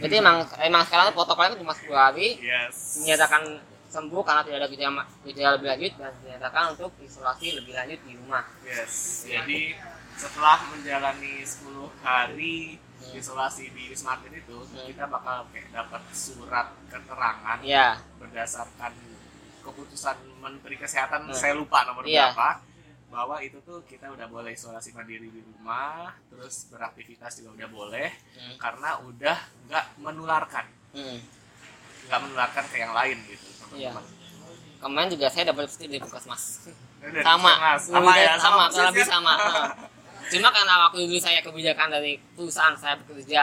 [0.01, 3.43] jadi emang emang sekarang protokolnya cuma 10 hari yes dinyatakan
[3.87, 8.13] sembuh karena tidak ada gejala gejala lebih lanjut dan dinyatakan untuk isolasi lebih lanjut di
[8.17, 9.77] rumah yes jadi
[10.17, 13.17] setelah menjalani 10 hari Hmm.
[13.17, 14.85] isolasi di Wisma Atlet itu Hmm.
[14.85, 18.93] kita bakal kayak dapat surat keterangan iya berdasarkan
[19.61, 21.35] keputusan Menteri Kesehatan Hmm.
[21.35, 22.31] saya lupa nomor Iya.
[22.31, 22.61] berapa
[23.11, 28.09] bahwa itu tuh kita udah boleh isolasi mandiri di rumah terus beraktivitas juga udah boleh
[28.33, 28.57] Hmm.
[28.57, 31.19] karena udah nggak menularkan Hmm.
[32.07, 33.91] nggak menularkan ke yang lain gitu Iya.
[33.93, 34.05] teman-teman
[34.81, 36.45] kemarin juga saya dapat itu di puskesmas
[37.21, 39.09] sama sama ya sama persis kurang lebih ya.
[39.11, 39.69] sama Heeh.
[40.31, 43.43] cuma karena waktu dulu saya kebijakan dari perusahaan saya bekerja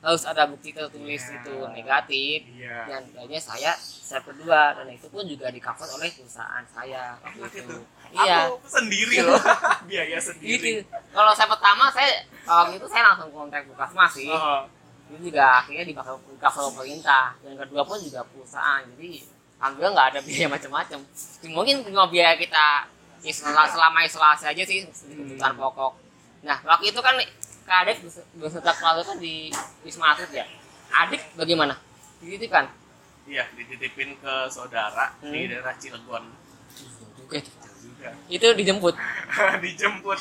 [0.00, 1.36] harus ada bukti tertulis Iya.
[1.44, 2.38] itu negatif.
[2.56, 2.76] Iya.
[2.88, 7.40] Dan akhirnya saya saya kedua dan itu pun juga di cover oleh perusahaan saya waktu
[7.46, 7.58] itu.
[7.68, 7.76] itu.
[8.16, 8.48] iya.
[8.48, 9.36] Aku sendiri loh.
[9.88, 10.80] Biaya sendiri.
[10.80, 10.88] Gitu.
[11.12, 14.32] Kalau saya pertama saya waktu itu saya langsung kontak puskesmas sih.
[14.32, 14.64] Oh,
[15.12, 17.36] itu juga akhirnya di cover pemerintah.
[17.44, 18.82] Yang kedua pun juga perusahaan.
[18.96, 19.10] Jadi
[19.60, 20.98] alhamdulillah nggak ada biaya macam-macam.
[21.44, 22.88] Mungkin cuma biaya kita
[23.20, 25.92] isola, selama isolasi aja sih kebutuhan pokok.
[26.40, 27.20] Nah waktu itu kan
[27.70, 29.46] Kak Adek bes- beserta keluarga kan di
[29.86, 30.46] Wisma Atlet ya?
[30.90, 31.78] Adik bagaimana?
[32.18, 32.66] Dititipkan?
[33.24, 35.48] Iya dititipin ke saudara di Hmm.
[35.48, 36.24] daerah Cilegon.
[37.22, 37.38] Oke.
[37.80, 38.10] juga.
[38.26, 38.94] Itu dijemput?
[39.64, 40.18] Dijemput.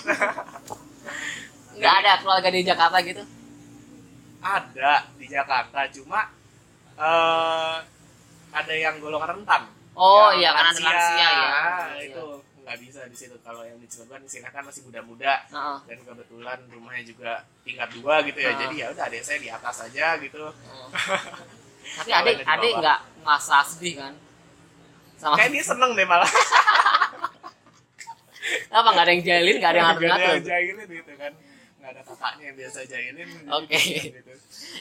[1.74, 3.24] Nggak ada keluarga di Jakarta gitu?
[4.40, 6.30] Ada di Jakarta cuma
[6.96, 7.78] eh
[8.52, 9.66] ada yang golongan rentan.
[9.96, 11.50] Oh Yang iya karena ada lansia ya.
[12.06, 12.24] Itu
[12.70, 13.34] nggak bisa di situ.
[13.42, 15.42] Kalau yang di Cilegon di sini kan masih muda-muda.
[15.50, 15.78] Heeh.
[15.90, 18.54] dan kebetulan rumahnya juga tingkat dua gitu ya.
[18.54, 18.58] Ah.
[18.62, 20.54] jadi ya udah adik saya di atas aja gitu.
[20.54, 20.90] Oh.
[21.98, 24.14] tapi adik adik nggak masa sedih kan?
[25.18, 26.30] Sama kayak dia seneng deh malah.
[28.70, 31.14] Apa nggak ada yang jalin nggak ada yang ngatur Nggak ada ngatur yang jahilin gitu
[31.18, 31.34] kan.
[31.82, 33.30] Nggak ada kakaknya yang biasa jahilin.
[33.50, 33.82] Oke.
[34.14, 34.34] gitu.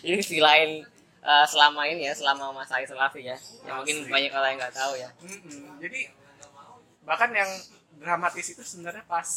[0.05, 0.71] ini selain
[1.25, 3.37] eh, selama ini ya selama masa isolasi ya.
[3.65, 5.09] Yang mungkin banyak orang yang nggak tahu ya.
[5.25, 5.81] Mm-mm.
[5.81, 6.01] jadi
[7.09, 7.49] bahkan yang
[7.99, 9.29] dramatis itu sebenarnya pas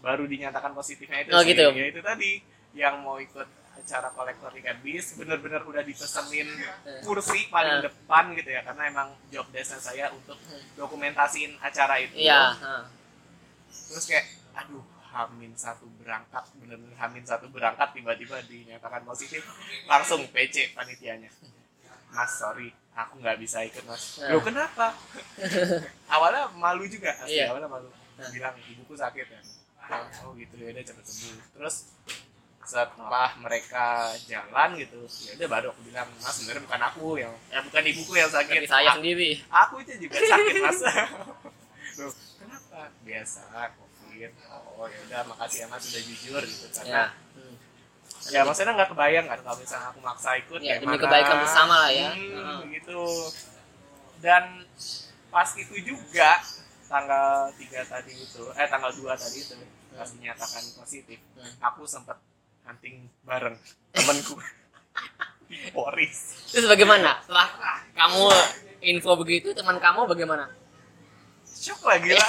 [0.00, 1.52] baru dinyatakan positifnya itu Oh, sih.
[1.52, 1.66] gitu.
[1.70, 2.30] ya itu tadi
[2.72, 6.46] yang mau ikut acara kolektor ikan bis bener-bener udah dipesenin
[7.02, 7.82] kursi paling Eh.
[7.84, 10.38] depan gitu ya karena emang job desknya saya untuk
[10.74, 12.82] dokumentasiin acara itu iya heeh.
[13.90, 19.42] terus kayak aduh hamin satu berangkat bener-bener hamin satu berangkat tiba-tiba dinyatakan positif
[19.84, 21.28] langsung PC panitianya
[22.08, 24.18] mas sorry aku nggak bisa ikut mas.
[24.18, 24.30] Eh.
[24.30, 24.94] lo kenapa?
[26.14, 27.50] Awalnya malu juga asli Iya.
[27.50, 27.88] awalnya malu.
[28.14, 28.30] Eh.
[28.30, 29.40] bilang ibuku sakit ya.
[30.22, 30.54] Oh gitu.
[30.56, 31.38] Ya udah cepet sembuh.
[31.54, 31.76] Terus
[32.64, 37.60] setelah mereka jalan gitu ya udah baru aku bilang mas sebenarnya bukan aku yang eh,
[37.60, 38.56] bukan ibuku yang sakit.
[38.56, 39.30] Tapi saya A- sendiri.
[39.44, 40.80] aku itu juga sakit mas.
[42.00, 42.80] Loh, kenapa?
[43.02, 43.42] Biasa
[43.74, 46.64] covid oh ya udah makasih ya mas sudah jujur gitu.
[46.64, 47.04] Ya karena
[47.34, 47.43] Hmm.
[48.26, 51.02] Ya, maksudnya nggak kebayang kan kalau misalnya aku maksa ikut Ya, demi mana.
[51.02, 52.10] kebaikan bersama lah ya.
[52.10, 52.58] Hmm, Heeh.
[52.74, 53.00] gitu
[54.18, 54.64] dan
[55.28, 56.40] pas itu juga
[56.86, 59.54] tanggal 3 tadi itu eh tanggal 2 tadi itu
[59.90, 61.52] pas dinyatakan positif Hmm.
[61.62, 62.16] aku sempat
[62.62, 63.58] hunting bareng
[63.90, 64.38] temanku
[65.74, 67.48] Poris terus bagaimana setelah
[67.92, 68.24] kamu
[68.82, 70.48] info begitu teman kamu bagaimana
[71.44, 72.24] shock lah gila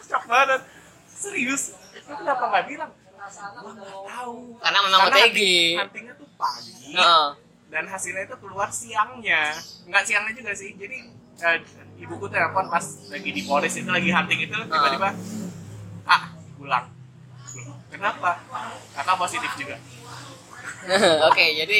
[0.00, 0.60] shock banget
[1.08, 1.72] serius
[2.04, 2.90] kenapa nggak bilang
[3.30, 4.36] gua nggak tahu.
[4.56, 7.26] Karena memang Karena OTG hunting- huntingnya tuh pagi Heeh.
[7.68, 9.42] dan hasilnya itu keluar siangnya.
[9.84, 10.70] Nggak siangnya juga sih.
[10.74, 10.98] Jadi
[11.38, 11.58] eh,
[11.98, 15.10] ibuku telepon pas lagi di Polres itu lagi hunting itu tiba-tiba
[16.04, 16.22] ah
[16.54, 16.86] pulang.
[17.88, 18.30] Kenapa?
[18.92, 19.76] Kakak positif juga.
[21.28, 21.78] Oke jadi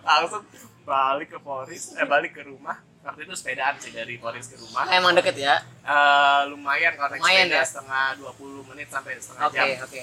[0.00, 0.42] langsung
[0.82, 4.84] balik ke Polres eh balik ke rumah waktu itu sepedaan sih dari Polres ke rumah.
[4.88, 5.56] Emang deket ya?
[5.80, 7.64] Eh, lumayan kalau naik Lumayan sepeda ya?
[7.64, 9.66] setengah 20 menit sampai setengah oke jam.
[9.80, 10.00] oke.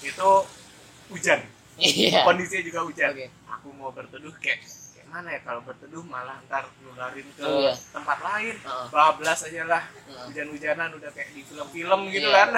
[0.00, 0.30] Itu
[1.08, 1.40] hujan.
[1.76, 2.22] Iya.
[2.22, 3.10] Kondisinya juga hujan.
[3.10, 3.26] Oke.
[3.50, 7.74] aku mau berteduh kayak kayak mana ya kalau berteduh malah ntar nularin ke Oh, iya.
[7.90, 8.56] tempat lain.
[8.56, 8.86] Heeh.
[8.88, 9.82] bablas aja lah.
[10.24, 12.36] Hujan-hujanan udah kayak di film-film gitu Iya.
[12.38, 12.48] kan.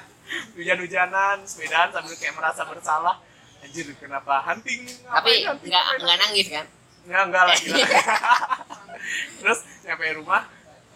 [0.56, 3.16] Hujan-hujanan sepedaan sambil kayak merasa bersalah.
[3.60, 4.84] Anjir kenapa hunting?
[5.00, 6.66] Tapi nggak nggak nangis kan
[7.04, 7.86] Nggak, enggak lah gila.
[9.40, 10.42] terus nyampe rumah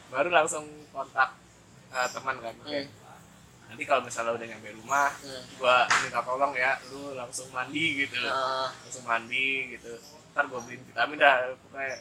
[0.08, 1.36] baru langsung kontak
[1.88, 2.54] eh, teman kan.
[2.64, 2.88] Kayak,
[3.68, 5.42] nanti kalau misalnya udah nyampe rumah Hmm.
[5.56, 8.16] gua minta tolong ya lu langsung mandi gitu.
[8.16, 8.66] Heeh.
[8.80, 9.92] langsung mandi gitu.
[10.32, 11.52] Ntar gua beliin vitamin dah.
[11.60, 11.96] Pokoknya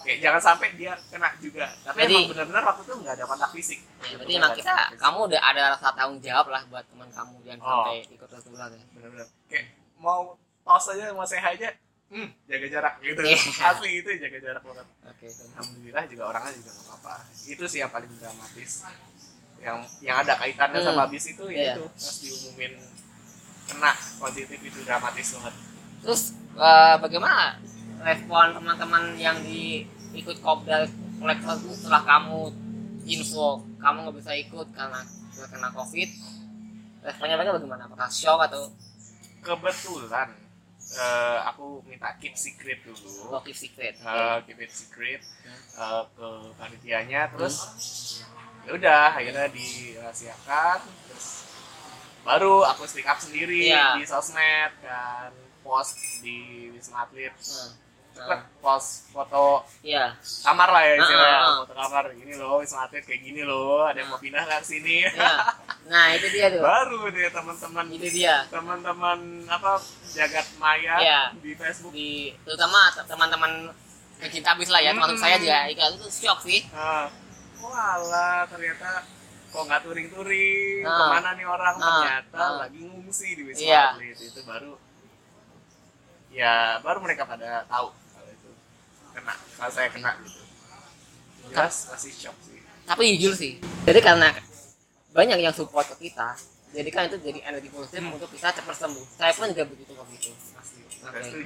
[0.00, 1.66] kayak jangan sampai dia kena juga.
[1.82, 3.80] Tapi Jadi- emang benar-benar waktu itu nggak ada kontak fisik.
[4.00, 7.60] Ya, berarti emang kita kamu udah ada rasa tanggung jawab lah buat teman kamu jangan
[7.60, 7.68] Oh.
[7.84, 8.84] sampai ikut tertular ya.
[8.90, 9.64] Benar-benar kayak
[9.98, 10.20] mau
[10.62, 11.68] tos aja mau sehat aja
[12.08, 13.20] hmm, jaga jarak gitu.
[13.22, 13.38] Iya.
[13.70, 14.86] asli itu jaga jarak banget.
[15.06, 15.26] Oke.
[15.26, 17.14] Dan alhamdulillah juga orangnya juga nggak apa-apa.
[17.44, 18.72] Itu sih yang paling dramatis.
[19.56, 20.88] Yang yang ada kaitannya Hmm.
[20.92, 21.74] sama bis itu ya Iya.
[21.74, 22.72] itu pas diumumin
[23.66, 23.92] kena
[24.22, 25.54] positif itu dramatis banget.
[26.02, 26.22] Terus
[26.56, 27.58] eh, bagaimana
[28.00, 29.82] respon teman-teman yang di
[30.14, 30.86] ikut kopdar
[31.18, 32.52] kolektor setelah kamu
[33.04, 35.00] info kamu nggak bisa ikut karena
[35.36, 36.08] kena covid?
[37.02, 37.86] Responnya mereka bagaimana?
[37.86, 38.70] Apakah shock atau
[39.42, 40.28] kebetulan
[40.88, 43.34] eh, aku minta keep secret dulu.
[43.34, 43.98] Oh, keep secret.
[43.98, 45.22] Eh, keep it secret
[45.74, 47.56] eh, ke panitianya terus
[48.66, 51.46] ya udah akhirnya dirahasiakan terus
[52.22, 53.94] baru aku speak up sendiri Iya.
[53.94, 55.30] di sosmed kan
[55.62, 57.30] post di wisma atlet.
[57.30, 57.85] Hmm.
[58.16, 60.16] Cepet post foto iya.
[60.40, 61.36] kamar lah ya istilahnya.
[61.36, 61.56] Ah, ah, ah.
[61.60, 63.84] foto kamar ini loh wisma atlet kayak gini loh.
[63.84, 65.04] Ada yang mau pindah nggak ke sini.
[65.04, 65.32] Iya.
[65.86, 66.62] Nah itu dia tuh.
[66.64, 67.84] Baru deh teman-teman.
[67.92, 68.36] Itu dia.
[68.48, 69.78] Teman-teman apa
[70.16, 71.20] jagat maya Iya.
[71.36, 71.92] di Facebook.
[71.92, 73.52] Di terutama teman-teman
[74.16, 75.24] pecinta bis lah ya termasuk Hmm.
[75.28, 75.58] saya juga.
[75.68, 76.60] Ikut itu shock sih.
[76.72, 77.12] Ah,
[77.60, 79.04] walah ternyata
[79.52, 80.82] kok nggak touring-touring?
[80.84, 80.96] Nah.
[80.96, 81.74] ke mana nih orang?
[81.76, 81.84] Nah.
[82.00, 82.52] ternyata Nah.
[82.64, 83.84] lagi ngungsi di wisma Iya.
[83.94, 84.16] atlet.
[84.16, 84.72] Itu baru
[86.32, 87.88] ya baru mereka pada tahu
[89.16, 90.40] kena kalau saya kena gitu.
[91.46, 92.60] Jelas masih shock sih.
[92.84, 93.52] tapi jujur sih
[93.82, 94.30] jadi karena
[95.10, 96.36] banyak yang support ke kita
[96.70, 98.12] jadi kan itu jadi energi positif Hmm.
[98.12, 99.06] untuk kita cepat sembuh.
[99.16, 100.28] Saya pun juga begitu waktu itu.
[100.52, 100.80] Pasti.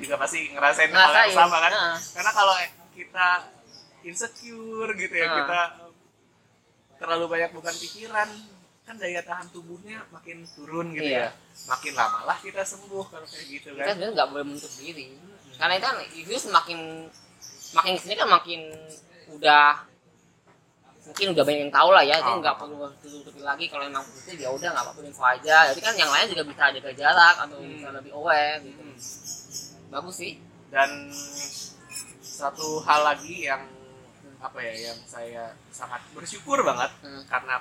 [0.00, 1.70] Juga pasti ngerasain hal yang sama kan?
[1.70, 1.96] nah.
[2.00, 2.54] karena kalau
[2.90, 3.26] kita
[4.02, 5.37] insecure gitu ya Nah.
[5.38, 5.61] kita
[6.98, 8.28] terlalu banyak bukan pikiran
[8.83, 11.30] kan daya tahan tubuhnya makin turun gitu Iya.
[11.30, 11.68] ya.
[11.68, 13.92] Makin lama lah kita sembuh kalau kayak gitu kita kan.
[13.94, 15.06] sebenarnya nggak boleh menutup diri.
[15.54, 16.78] Karena itu kan itu semakin
[17.70, 18.61] semakin ke sini kan makin
[19.30, 19.66] udah
[21.00, 22.38] mungkin udah banyak yang tahu lah ya jadi Ah.
[22.38, 25.94] nggak perlu tutup-tutupi lagi kalau emang positif ya udah nggak apa-apa info aja jadi kan
[25.96, 27.70] yang lain juga bisa jaga jarak atau Hmm.
[27.72, 28.96] bisa lebih aware gitu Hmm.
[29.90, 30.33] bagus sih
[30.70, 30.90] dan
[32.20, 33.62] satu hal lagi yang
[34.40, 37.22] apa ya yang saya sangat bersyukur banget Hmm.
[37.26, 37.59] karena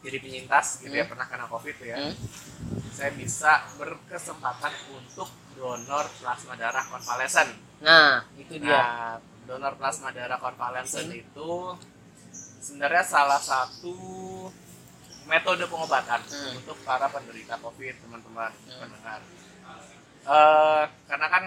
[0.00, 1.12] jadi penyintas gitu ya Hmm.
[1.12, 2.14] pernah kena covid ya Hmm.
[2.90, 9.14] saya bisa berkesempatan untuk donor plasma darah konvalesen nah itu dia Nah,
[9.46, 11.22] donor plasma darah konvalesen Hmm.
[11.22, 11.50] itu
[12.60, 13.94] sebenarnya salah satu
[15.26, 16.58] metode pengobatan Hmm.
[16.58, 18.78] untuk para penderita COVID, teman-teman Hmm.
[18.80, 19.20] pendengar.
[20.26, 21.44] Eh, karena kan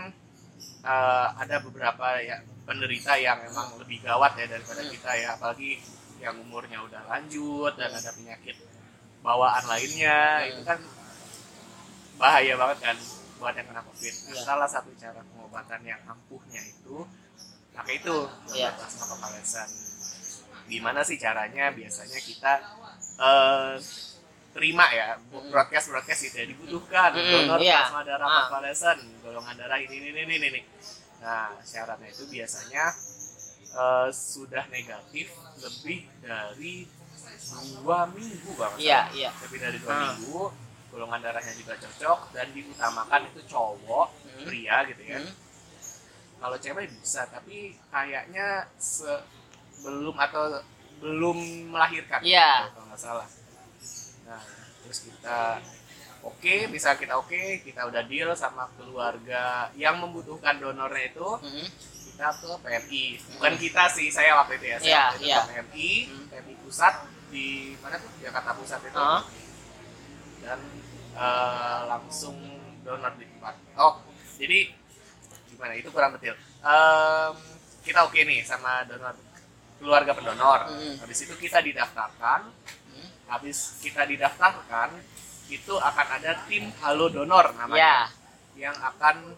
[0.80, 4.92] eh, ada beberapa ya penderita yang emang lebih gawat ya daripada Hmm.
[4.92, 5.76] kita ya, apalagi
[6.24, 8.56] yang umurnya udah lanjut dan ada penyakit
[9.20, 10.50] bawaan lainnya, Hmm.
[10.56, 10.80] itu kan
[12.15, 12.98] bahaya banget kan
[13.39, 14.13] buat yang kena COVID.
[14.13, 14.43] Nah, Iya.
[14.43, 17.08] Salah satu cara pengobatan yang ampuhnya itu
[17.71, 18.15] pakai itu
[18.52, 18.75] Iya.
[18.75, 19.69] plasma konvalesen.
[20.67, 21.71] Gimana sih caranya?
[21.71, 22.54] Biasanya kita
[23.17, 23.75] eh,
[24.49, 25.52] terima ya Hmm.
[25.52, 27.84] broadcast broadcast itu ya dibutuhkan Hmm, donor iya.
[27.84, 28.36] plasma darah Ah.
[28.45, 30.62] konvalesen golongan darah ini ini ini ini.
[31.19, 32.91] Nah syaratnya itu biasanya
[33.69, 36.88] eh, sudah negatif lebih dari
[37.75, 40.02] dua minggu bang iya iya lebih dari dua Ah.
[40.08, 40.41] minggu
[40.89, 44.45] golongan darahnya juga cocok dan diutamakan itu cowok Hmm.
[44.45, 45.34] pria gitu ya Hmm.
[46.38, 50.63] kalau cewek bisa tapi kayaknya sebelum atau
[50.97, 51.38] belum
[51.69, 52.71] melahirkan Iya.
[52.71, 53.28] kalau nggak salah
[54.23, 54.41] nah
[54.80, 55.39] terus kita
[56.21, 61.67] oke bisa kita oke kita udah deal sama keluarga yang membutuhkan donornya itu Hmm.
[62.10, 65.38] kita ke PMI bukan kita sih saya waktu itu ya saya Iya, waktu itu iya.
[65.38, 66.25] ke PMI Hmm.
[66.30, 66.95] PMI pusat
[67.30, 67.47] di
[67.78, 69.21] mana tuh Jakarta Pusat itu Oh.
[70.43, 70.60] Dan
[71.15, 72.38] eh, langsung
[72.84, 73.56] donor di tempat.
[73.78, 74.71] Oh jadi
[75.52, 75.75] gimana?
[75.75, 76.39] Itu kurang detail.
[76.63, 77.36] Em,
[77.84, 79.15] kita oke nih sama donor
[79.80, 80.71] keluarga pendonor.
[80.71, 80.95] Hmm.
[81.04, 82.47] habis itu kita didaftarkan.
[82.89, 83.10] Hmm.
[83.28, 84.95] habis kita didaftarkan
[85.49, 87.58] itu akan ada tim halo donor ya.
[87.58, 87.97] namanya
[88.54, 89.34] yang akan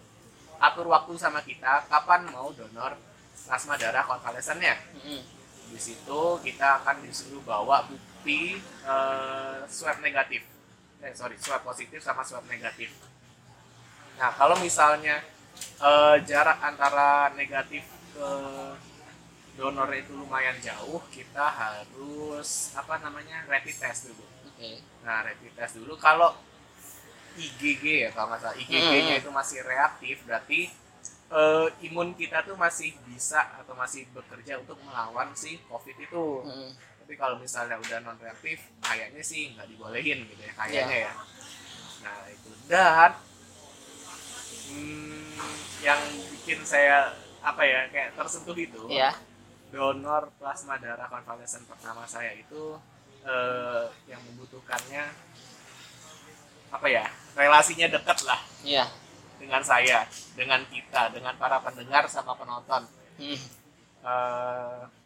[0.62, 2.94] atur waktu sama kita kapan mau donor
[3.46, 4.78] plasma darah konvalesennya.
[5.02, 5.22] Hmm.
[5.72, 10.51] di situ kita akan disuruh bawa bukti eh, swab negatif
[11.02, 12.94] eh sorry swab positif sama swab negatif
[14.22, 15.22] nah kalau misalnya
[15.82, 17.84] eh, jarak antara negatif
[18.14, 18.30] ke
[19.58, 24.72] donor itu lumayan jauh kita harus apa namanya rapid test dulu oke
[25.04, 26.34] nah rapid test dulu kalau
[27.40, 29.22] IgG ya kalau nggak salah IgG-nya Hmm.
[29.24, 30.68] itu masih reaktif berarti
[31.32, 36.26] eh, imun kita tuh masih bisa atau masih bekerja untuk melawan si COVID itu.
[36.44, 36.72] Hmm.
[37.12, 41.14] Tapi kalau misalnya udah non reaktif, kayaknya sih nggak dibolehin gitu ya, kayaknya ya.
[42.08, 42.50] Nah itu.
[42.72, 43.12] Dan
[44.72, 45.36] hmm,
[45.84, 46.00] yang
[46.32, 47.12] bikin saya
[47.44, 49.12] apa ya kayak tersentuh itu ya
[49.76, 52.80] donor plasma darah konvalesen pertama saya itu
[53.28, 55.12] eh, yang membutuhkannya
[56.72, 58.88] apa ya relasinya dekat lah iya.
[59.36, 60.08] dengan saya
[60.40, 62.88] dengan kita dengan para pendengar sama penonton.
[63.20, 63.40] Hmm.
[64.00, 65.01] Eh,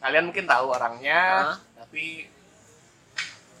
[0.00, 1.56] kalian mungkin tahu orangnya Hah?
[1.76, 2.26] tapi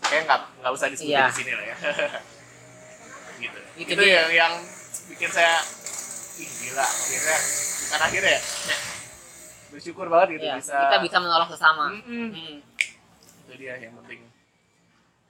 [0.02, 1.24] kayak nggak nggak usah disebutin Iya.
[1.26, 1.76] di sini lah ya
[3.42, 4.14] gitu Itu itu, dia.
[4.16, 4.52] yang yang
[5.06, 5.60] bikin saya
[6.36, 7.36] ih gila akhirnya
[7.80, 8.42] bukan akhirnya ya
[9.70, 12.28] bersyukur banget gitu Iya, bisa kita bisa menolong sesama Mm-mm.
[12.30, 12.56] Hmm.
[13.40, 14.20] itu dia yang penting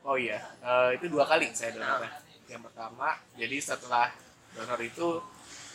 [0.00, 2.22] oh iya eh, itu dua kali saya donor Ah.
[2.46, 4.10] yang pertama jadi setelah
[4.52, 5.20] donor itu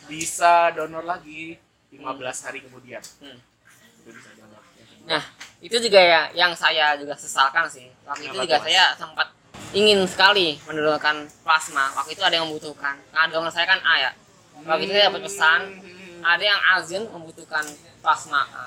[0.05, 1.55] bisa donor lagi
[1.89, 2.01] 15
[2.41, 3.39] hari kemudian Hmm.
[3.97, 4.44] itu bisa donor.
[5.05, 5.23] Nah,
[5.61, 7.89] itu juga ya yang saya juga sesalkan sih.
[8.05, 8.65] Waktu itu juga Mas?
[8.69, 9.27] saya sempat
[9.73, 11.93] ingin sekali mendonorkan plasma.
[11.97, 12.97] Waktu itu ada yang membutuhkan.
[13.13, 14.11] Nah, donor saya kan A ya.
[14.65, 15.59] Waktu itu saya dapat pesan,
[16.25, 17.65] ada yang azin membutuhkan
[18.01, 18.65] plasma A.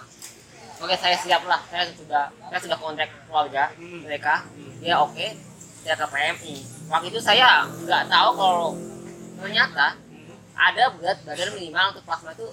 [0.78, 1.58] Oke, saya siap lah.
[1.70, 4.46] Saya sudah saya sudah kontak keluarga mereka.
[4.78, 5.34] Ya oke,
[5.82, 6.54] saya ke PMI.
[6.86, 8.70] Waktu itu saya nggak tahu kalau
[9.42, 9.98] ternyata
[10.54, 12.46] ada berat badan minimal untuk plasma itu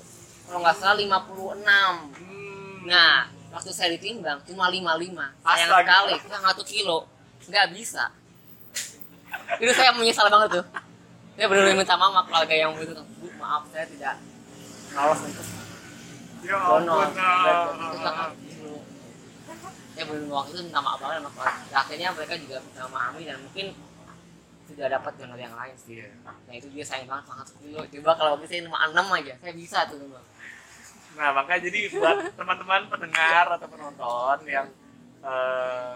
[0.50, 1.06] kalau nggak salah 56.
[1.06, 2.86] Hmm.
[2.86, 5.16] Nah, waktu saya ditimbang cuma 55.
[5.16, 5.80] Sayang Astaga.
[5.80, 6.98] sekali, kurang 1 kilo.
[7.48, 8.04] Nggak bisa.
[9.64, 10.66] Itu saya menyesal banget tuh.
[11.36, 13.00] Saya benar-benar minta maaf keluarga yang begitu.
[13.20, 14.16] Bu, maaf saya tidak
[14.96, 15.48] lolos untuk
[16.46, 17.12] ya donor.
[17.12, 18.00] itu ah.
[18.00, 18.76] sangat kilo.
[19.96, 21.76] Saya benar waktu itu minta maaf banget sama keluarga.
[21.80, 23.66] Akhirnya mereka juga bisa memahami dan mungkin
[24.66, 26.04] sudah dapat donor yang lain sih.
[26.04, 26.12] Iya.
[26.24, 27.80] Nah itu dia sayang banget sangat kilo.
[27.84, 30.24] Coba kalau itu saya cuma 6 aja, saya bisa tuh donor.
[31.16, 34.68] Nah, makanya jadi buat teman-teman pendengar atau penonton yang
[35.22, 35.94] eh,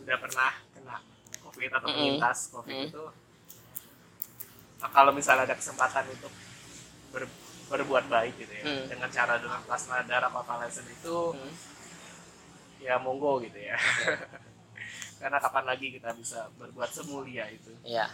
[0.00, 0.96] udah pernah kena
[1.40, 2.88] COVID atau penyintas COVID Mm.
[2.88, 3.04] itu
[4.78, 6.32] nah, kalau misalnya ada kesempatan untuk
[7.10, 7.30] ber-
[7.68, 8.84] berbuat baik gitu ya Mm.
[8.88, 11.52] dengan cara donor plasma darah convalescent itu Hmm.
[12.78, 13.78] ya monggo gitu ya.
[15.22, 18.10] Karena kapan lagi kita bisa berbuat semulia itu Iya.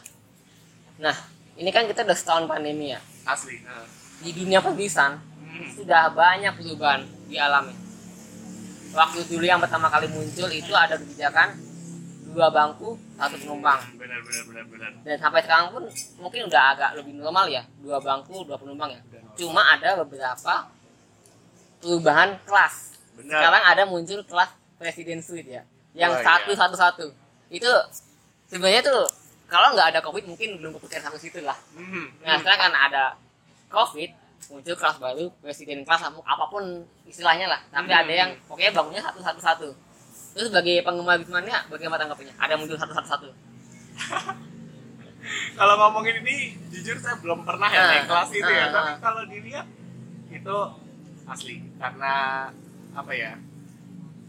[0.98, 1.16] Nah,
[1.56, 3.00] ini kan kita udah setahun pandemi ya.
[3.24, 3.64] asli.
[3.64, 3.88] Nah.
[4.18, 5.27] Di dunia perbisan Hmm.
[5.74, 7.74] Sudah banyak perubahan dialami.
[8.88, 11.52] Waktu dulu yang pertama kali muncul itu ada kebijakan
[12.32, 13.80] dua bangku satu penumpang.
[13.96, 14.90] Benar benar benar benar.
[15.04, 15.82] Dan sampai sekarang pun
[16.20, 19.00] mungkin udah agak lebih normal ya, dua bangku dua penumpang ya.
[19.36, 20.68] Cuma ada beberapa
[21.78, 22.74] perubahan kelas.
[23.18, 23.38] Benar.
[23.42, 25.62] Sekarang ada muncul kelas presiden suite ya,
[25.94, 26.58] yang Oh, satu iya.
[26.58, 27.06] satu satu.
[27.50, 27.70] Itu
[28.46, 29.02] sebenarnya tuh
[29.48, 31.56] kalau nggak ada covid mungkin belum kepikiran sampai situ lah.
[31.74, 32.08] Hmm.
[32.22, 33.04] Nah sekarang kan ada
[33.68, 34.10] covid
[34.46, 36.64] muncul kelas baru presiden kelas apa- apa pun
[37.04, 37.60] istilahnya lah.
[37.68, 38.00] Tapi Hmm.
[38.00, 39.68] ada yang pokoknya bangunnya satu satu satu.
[40.32, 42.34] Terus sebagai penggemar Bismania bagaimana tanggapannya?
[42.34, 43.28] Ada muncul satu satu satu.
[45.52, 46.36] kalau ngomongin ini
[46.70, 48.96] jujur saya belum pernah ya Ah, naik kelas itu ya ah, tapi ah.
[48.98, 49.66] kalau dilihat
[50.30, 50.56] itu
[51.26, 52.14] asli karena
[52.94, 53.32] apa ya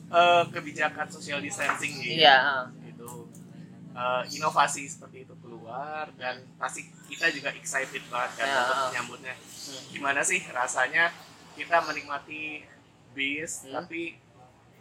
[0.10, 2.68] eh, kebijakan social distancing gitu Iya.
[4.00, 9.36] Eh, inovasi seperti itu keluar dan pasti kita juga excited banget kan Ya, untuk menyambutnya
[9.36, 9.84] Hmm.
[9.92, 11.12] gimana sih rasanya
[11.54, 12.64] kita menikmati
[13.12, 13.76] bis Hmm.
[13.76, 14.16] tapi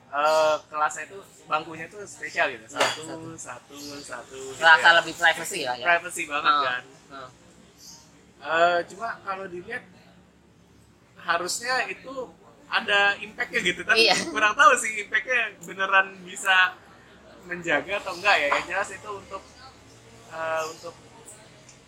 [0.09, 3.29] eh, kelasnya itu bangkunya tuh spesial gitu satu satu.
[3.37, 4.97] satu satu gitu Rasa ya.
[4.97, 5.85] lebih privacy lah ya.
[5.85, 6.63] privacy banget Ah.
[6.65, 7.29] kan Ah.
[8.39, 9.83] Eh, cuma kalau dilihat
[11.19, 12.15] harusnya itu
[12.69, 14.15] ada impactnya gitu tapi Iya.
[14.29, 16.77] kurang tahu sih impactnya beneran bisa
[17.49, 19.43] menjaga atau enggak ya yang jelas itu untuk
[20.29, 20.95] eh, untuk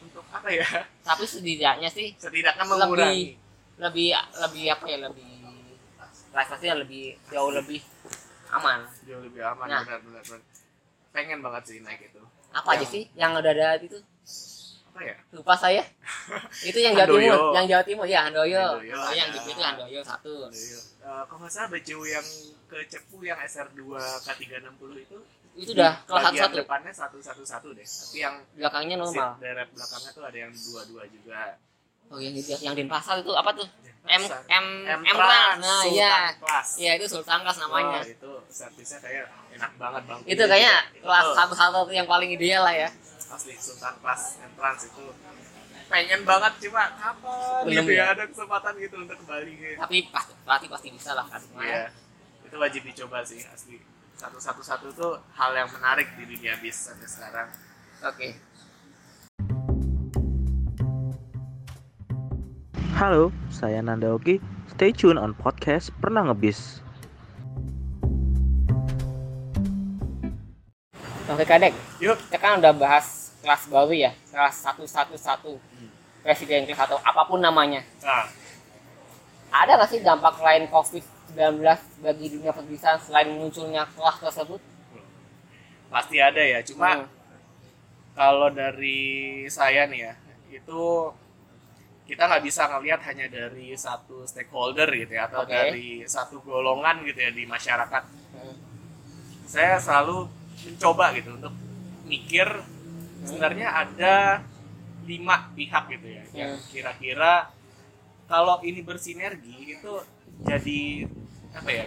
[0.00, 0.64] untuk apa ya
[1.00, 3.26] Tapi setidaknya sih setidaknya lebih mengurangi
[3.76, 4.08] lebih
[4.38, 5.28] lebih apa ya lebih
[6.30, 7.80] privasinya lebih jauh lebih
[8.50, 8.80] aman.
[9.04, 9.82] jauh lebih aman Nah.
[9.82, 10.40] benar benar benar.
[11.10, 13.98] pengen banget sih naik itu Apa aja Yang- sih yang udah ada itu?
[14.90, 15.82] apa ya Lupa saya.
[16.68, 17.30] itu yang Jawa Handoyo.
[17.30, 18.58] Timur, yang Jawa Timur ya Handoyo.
[18.74, 20.34] Handoyo Oh, yang gitu itu Handoyo satu.
[20.46, 22.26] Eh, kalau nggak salah baju yang
[22.66, 23.80] ke Cepu yang SR2
[24.20, 25.18] K360 itu
[25.58, 29.36] Itu udah kelas satu depannya satu satu satu deh tapi yang Belakangnya normal.
[29.42, 31.58] deret belakangnya tuh ada yang dua dua juga
[32.10, 33.66] Oh yang di yang Denpasar itu apa tuh?
[34.02, 34.42] M Denpasar.
[34.50, 36.34] M M M Trans, Nah iya.
[36.74, 38.02] Iya itu Sultan Kelas namanya.
[38.02, 42.06] Wah, itu servisnya kayak enak banget bang itu kayaknya Itu kelas tuh satu satu yang
[42.10, 42.88] paling ideal lah ya.
[43.30, 45.04] asli Sultan Plus entrance itu
[45.86, 48.14] pengen banget cuma kapan Belum gitu ya ya?
[48.14, 49.78] ada kesempatan gitu untuk kembali gitu.
[49.78, 51.42] Tapi pasti pasti pasti bisa lah kan.
[51.62, 51.90] Iya,
[52.42, 53.78] itu wajib dicoba sih asli.
[54.20, 57.48] Satu satu satu tuh hal yang menarik di dunia bis sampai sekarang.
[58.04, 58.36] Oke.
[63.00, 64.36] Halo, saya Nanda Oki.
[64.76, 66.84] Stay tune on podcast Pernah Ngebis.
[71.24, 71.72] Oke kadek.
[72.04, 75.56] Yuk, Kita kan udah bahas kelas baru ya, kelas satu satu satu.
[76.20, 77.80] Presiden kelas atau apa pun namanya.
[78.04, 78.28] nah
[79.48, 80.68] Ada nggak sih dampak lain
[81.30, 81.62] COVID-19
[82.02, 84.60] bagi dunia perbisan selain munculnya kelas tersebut?
[85.90, 86.62] pasti ada ya.
[86.62, 87.10] Cuma Hmm.
[88.14, 90.14] kalau dari saya nih ya,
[90.52, 90.82] itu
[92.06, 95.50] kita nggak bisa ngelihat hanya dari satu stakeholder gitu ya, atau Oke.
[95.50, 98.02] dari satu golongan gitu ya di masyarakat.
[98.06, 98.54] Hmm.
[99.46, 100.30] Saya selalu
[100.62, 101.54] mencoba gitu untuk
[102.06, 102.46] mikir
[103.26, 104.14] sebenarnya ada
[105.10, 106.66] lima pihak gitu ya yang Hmm.
[106.70, 107.50] kira-kira
[108.30, 109.92] kalau ini bersinergi itu
[110.42, 110.80] jadi
[111.50, 111.84] apa ya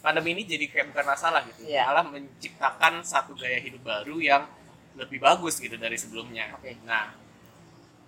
[0.00, 1.88] pandemi ini jadi kayak bukan masalah gitu Iya.
[1.88, 4.44] malah menciptakan satu gaya hidup baru yang
[4.94, 6.76] lebih bagus gitu dari sebelumnya Oke.
[6.82, 7.10] nah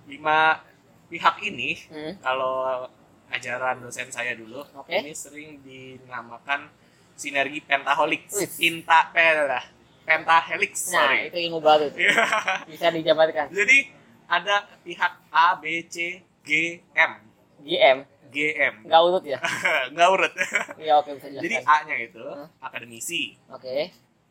[0.07, 0.61] lima
[1.07, 2.15] pihak ini Hmm.
[2.21, 2.87] kalau
[3.27, 4.95] ajaran dosen saya dulu Oke.
[4.95, 6.71] ini sering dinamakan
[7.13, 8.51] sinergi pentahelix Wih.
[8.55, 9.51] pinta pel
[10.07, 11.91] pentahelix Nah, sorry itu ilmu baru.
[11.91, 12.23] Iya.
[12.71, 13.51] Bisa dijabarkan.
[13.51, 13.79] jadi
[14.27, 16.51] ada pihak A B C G
[16.93, 17.13] M
[17.63, 17.99] G M
[18.83, 19.39] nggak urut ya?
[19.93, 20.33] nggak urut
[20.77, 21.73] Iya, oke bisa jadi jelaskan.
[21.73, 22.47] A nya itu Hmm.
[22.59, 23.77] akademisi Oke,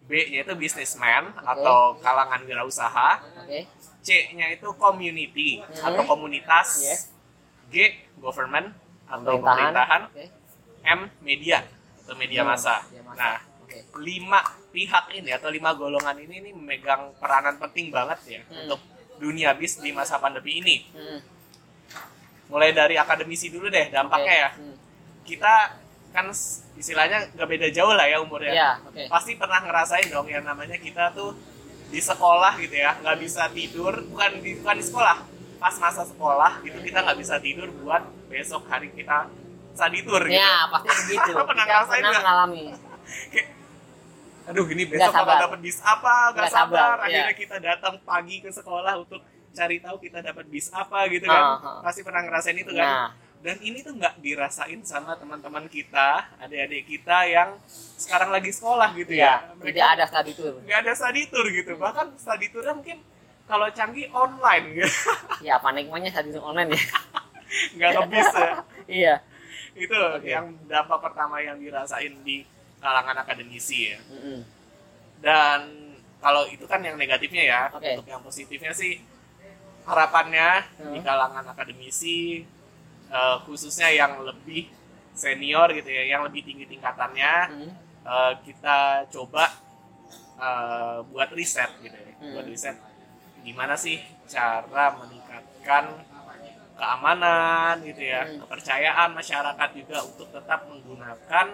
[0.01, 3.09] B nya itu businessman atau kalangan wirausaha
[3.41, 3.59] oke.
[3.99, 5.85] C nya itu community Hmm.
[5.87, 7.01] atau komunitas Yes.
[7.67, 7.75] G
[8.15, 9.41] government atau Pemerintahan.
[9.41, 10.25] pemerintahan Oke.
[10.85, 11.65] M media
[11.99, 12.75] atau media Hmm, massa.
[12.85, 13.17] media massa.
[13.17, 13.79] Nah, Oke.
[13.99, 14.39] lima
[14.69, 18.61] pihak ini atau lima golongan ini ini memegang peranan penting banget ya Hmm.
[18.63, 18.81] untuk
[19.15, 20.85] dunia bis di masa pandemi ini.
[20.91, 21.19] Hmm.
[22.51, 24.43] Mulai dari akademisi dulu deh dampaknya Oke.
[24.43, 24.49] ya.
[24.55, 24.75] Hmm.
[25.25, 25.53] Kita
[26.15, 26.25] kan
[26.79, 28.53] istilahnya gak beda jauh lah ya umurnya.
[28.53, 29.03] Iya, oke.
[29.11, 31.35] Pasti pernah ngerasain dong yang namanya kita tuh
[31.85, 35.17] di sekolah gitu ya nggak bisa tidur bukan di bukan di sekolah
[35.61, 39.29] pas masa sekolah itu kita nggak bisa tidur buat besok hari kita
[39.75, 40.39] saditur gitu.
[40.39, 41.31] Ya, pasti begitu.
[41.51, 42.23] Pernah Kita ngerasain pernah nggak?
[42.23, 42.63] mengalami.
[43.33, 43.47] kayak
[44.45, 47.41] aduh gini Nggak besok bakal dapat bis apa nggak Nggak sabar, sabar, akhirnya iya.
[47.41, 49.21] kita datang pagi ke sekolah untuk
[49.55, 51.79] cari tahu kita dapat bis apa gitu Ah, kan ah.
[51.81, 56.83] pasti pernah ngerasain itu kan Nah, dan ini tuh nggak dirasain sama teman-teman kita adik-adik
[56.87, 57.49] kita yang
[57.95, 60.53] sekarang lagi sekolah gitu ya, ya tidak ada study tour.
[60.59, 62.99] nggak ada study tour gitu bahkan study tournya mungkin
[63.45, 64.89] kalau canggih online gitu
[65.45, 66.81] Ya, apa nikmatnya study tour online ya?
[67.77, 68.51] nggak ngebis ya
[68.99, 69.15] iya.
[69.73, 70.25] itu Oke.
[70.25, 72.41] yang dampak pertama yang dirasain di
[72.77, 74.39] kalangan akademisi ya Mm-mm.
[75.21, 75.59] dan
[76.17, 77.93] kalau itu kan yang negatifnya ya Oke.
[77.93, 78.97] untuk yang positifnya sih
[79.86, 80.93] harapannya Hmm.
[80.93, 82.43] di kalangan akademisi
[83.05, 84.65] eh, khususnya yang lebih
[85.13, 87.69] senior gitu ya yang lebih tinggi tingkatannya Hmm.
[88.03, 88.77] eh, kita
[89.07, 89.45] coba
[90.36, 92.33] eh, buat riset gitu ya Hmm.
[92.33, 92.75] buat riset
[93.39, 95.86] gimana sih cara meningkatkan
[96.75, 98.43] keamanan gitu ya Hmm.
[98.43, 101.47] kepercayaan masyarakat juga untuk tetap menggunakan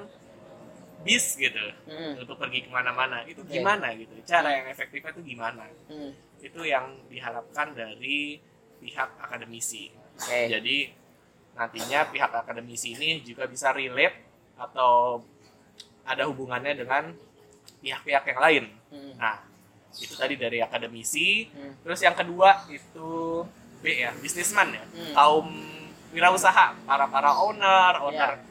[1.03, 2.17] bis gitu Hmm.
[2.17, 3.53] untuk pergi ke mana-mana itu Oke.
[3.53, 6.13] gimana gitu cara yang efektifnya itu gimana Hmm.
[6.41, 8.41] Itu yang diharapkan dari
[8.77, 10.49] pihak akademisi Oke.
[10.49, 10.77] jadi
[11.53, 14.17] nantinya pihak akademisi ini juga bisa relate
[14.57, 15.21] atau
[16.01, 17.13] ada hubungannya dengan
[17.79, 19.15] pihak-pihak yang lain Hmm.
[19.15, 19.39] nah
[19.93, 21.77] itu tadi dari akademisi Hmm.
[21.79, 23.45] terus yang kedua itu
[23.79, 25.13] B ya bisnisman ya Hmm.
[25.13, 25.47] kaum
[26.11, 28.49] wirausaha para para owner owner Ya.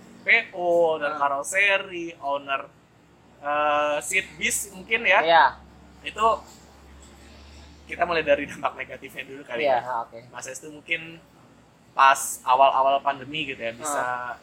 [0.53, 1.19] PO owner Ah.
[1.19, 2.63] karoseri owner
[3.41, 5.45] eh, seat bis mungkin ya Iya.
[6.03, 6.27] itu
[7.91, 10.19] kita mulai dari dampak negatifnya dulu kali Iya, ya oke.
[10.29, 11.19] Mas Es tuh mungkin
[11.91, 14.39] pas awal-awal pandemi gitu ya bisa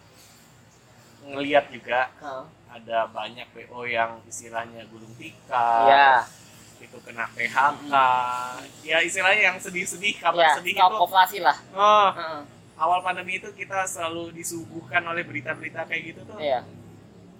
[1.26, 2.44] ngeliat juga Ah.
[2.70, 6.12] ada banyak PO yang istilahnya gulung tikar Iya.
[6.78, 7.94] itu kena PHK
[8.84, 11.58] ya istilahnya yang sedih-sedih kabar Iya, sedih itu koperasi lah.
[11.74, 12.42] oh, Heeh.
[12.78, 16.62] awal pandemi itu kita selalu disuguhkan oleh berita-berita kayak gitu tuh Iya.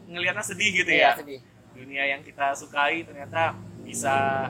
[0.08, 1.40] ngelihatnya sedih gitu Iya, ya sedih.
[1.72, 4.50] dunia yang kita sukai ternyata bisa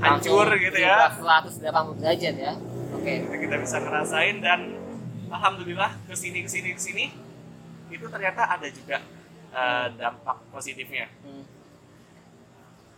[0.00, 1.60] hancur gitu ya 180
[1.96, 2.52] derajat ya.
[2.90, 3.12] Oke.
[3.20, 4.60] Kita- kita bisa ngerasain dan
[5.28, 7.04] alhamdulillah ke sini ke sini ke sini
[7.88, 8.98] itu ternyata ada juga
[9.50, 11.42] uh, dampak positifnya Hmm.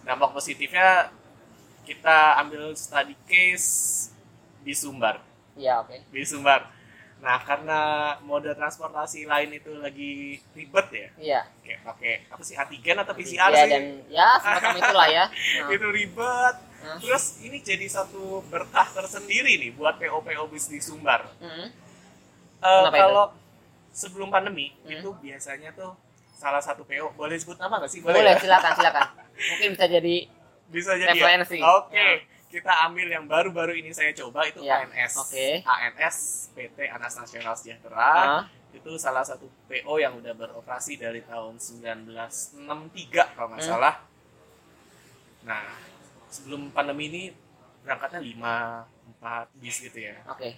[0.02, 1.12] dampak positifnya
[1.82, 4.08] kita ambil study case
[4.60, 5.20] di Sumbar
[5.52, 5.96] Iya, oke.
[6.08, 6.72] di Sumbar
[7.18, 7.80] nah karena
[8.20, 10.12] mode transportasi lain itu lagi
[10.50, 11.40] ribet ya Iya.
[11.62, 15.24] kayak pakai apa sih antigen atau PCR Iya sih dan ya semacam itulah ya.
[15.28, 15.68] Nah.
[15.74, 16.98] itu ribet Nah.
[16.98, 21.70] terus ini jadi satu berkah tersendiri nih buat PO PO bis di Sumbar Hmm.
[22.58, 22.90] Itu?
[22.90, 23.30] kalau
[23.90, 24.90] sebelum pandemi Hmm.
[24.92, 25.94] itu biasanya tuh
[26.32, 28.34] salah satu PO boleh sebut nama nggak sih Boleh, ya?
[28.36, 29.02] silakan, silakan.
[29.50, 30.16] Mungkin bisa jadi
[30.68, 31.38] bisa jadi ya?
[31.38, 31.58] Referensi.
[31.60, 32.18] oke Ya.
[32.48, 35.62] kita ambil yang baru-baru ini saya coba itu Ya, ANS oke.
[35.62, 36.16] ANS
[36.52, 38.42] PT Anas Nasional Sejahtera Ah.
[38.70, 42.18] itu salah satu PO yang udah beroperasi dari tahun 1963
[43.30, 43.70] kalau nggak Hmm.
[43.70, 43.94] salah
[45.42, 45.62] nah
[46.32, 47.22] sebelum pandemi ini
[47.80, 50.56] berangkatnya 5 4 bis gitu ya Oke.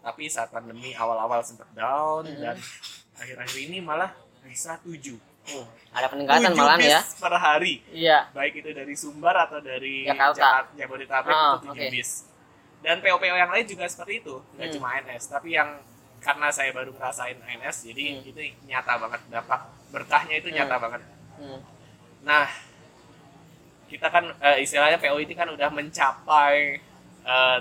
[0.00, 2.40] tapi saat pandemi awal-awal sempat down Hmm.
[2.42, 2.56] dan
[3.14, 4.10] akhir-akhir ini malah
[4.42, 5.14] bisa 7
[5.44, 7.00] Oh, ada peningkatan 7 malahan bis ya.
[7.18, 8.18] per hari Iya.
[8.30, 10.70] baik itu dari Sumbar atau dari Jakarta.
[10.72, 11.86] Jabodetabek Ah, itu 7 oke.
[11.88, 12.10] bis
[12.78, 14.74] dan PO-PO yang lain juga seperti itu nggak Hmm.
[14.74, 15.82] cuma ANS tapi yang
[16.18, 18.28] karena saya baru ngerasain ANS jadi Hmm.
[18.28, 19.60] itu nyata banget dampak
[19.90, 20.82] berkahnya itu nyata Hmm.
[20.84, 21.02] banget
[21.36, 21.60] Hmm.
[22.22, 22.46] nah
[23.92, 26.80] kita kan eh, istilahnya PO ini kan udah mencapai
[27.22, 27.58] eh,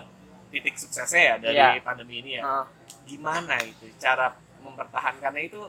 [0.47, 1.83] titik suksesnya ya dari Iya.
[1.83, 2.43] pandemi ini ya.
[2.43, 2.65] Nah,
[3.03, 4.31] Gimana itu cara
[4.63, 5.59] mempertahankannya itu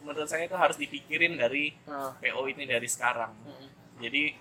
[0.00, 3.32] menurut saya itu harus dipikirin dari nah, PO ini dari sekarang.
[3.40, 3.68] mm,
[4.00, 4.36] Jadi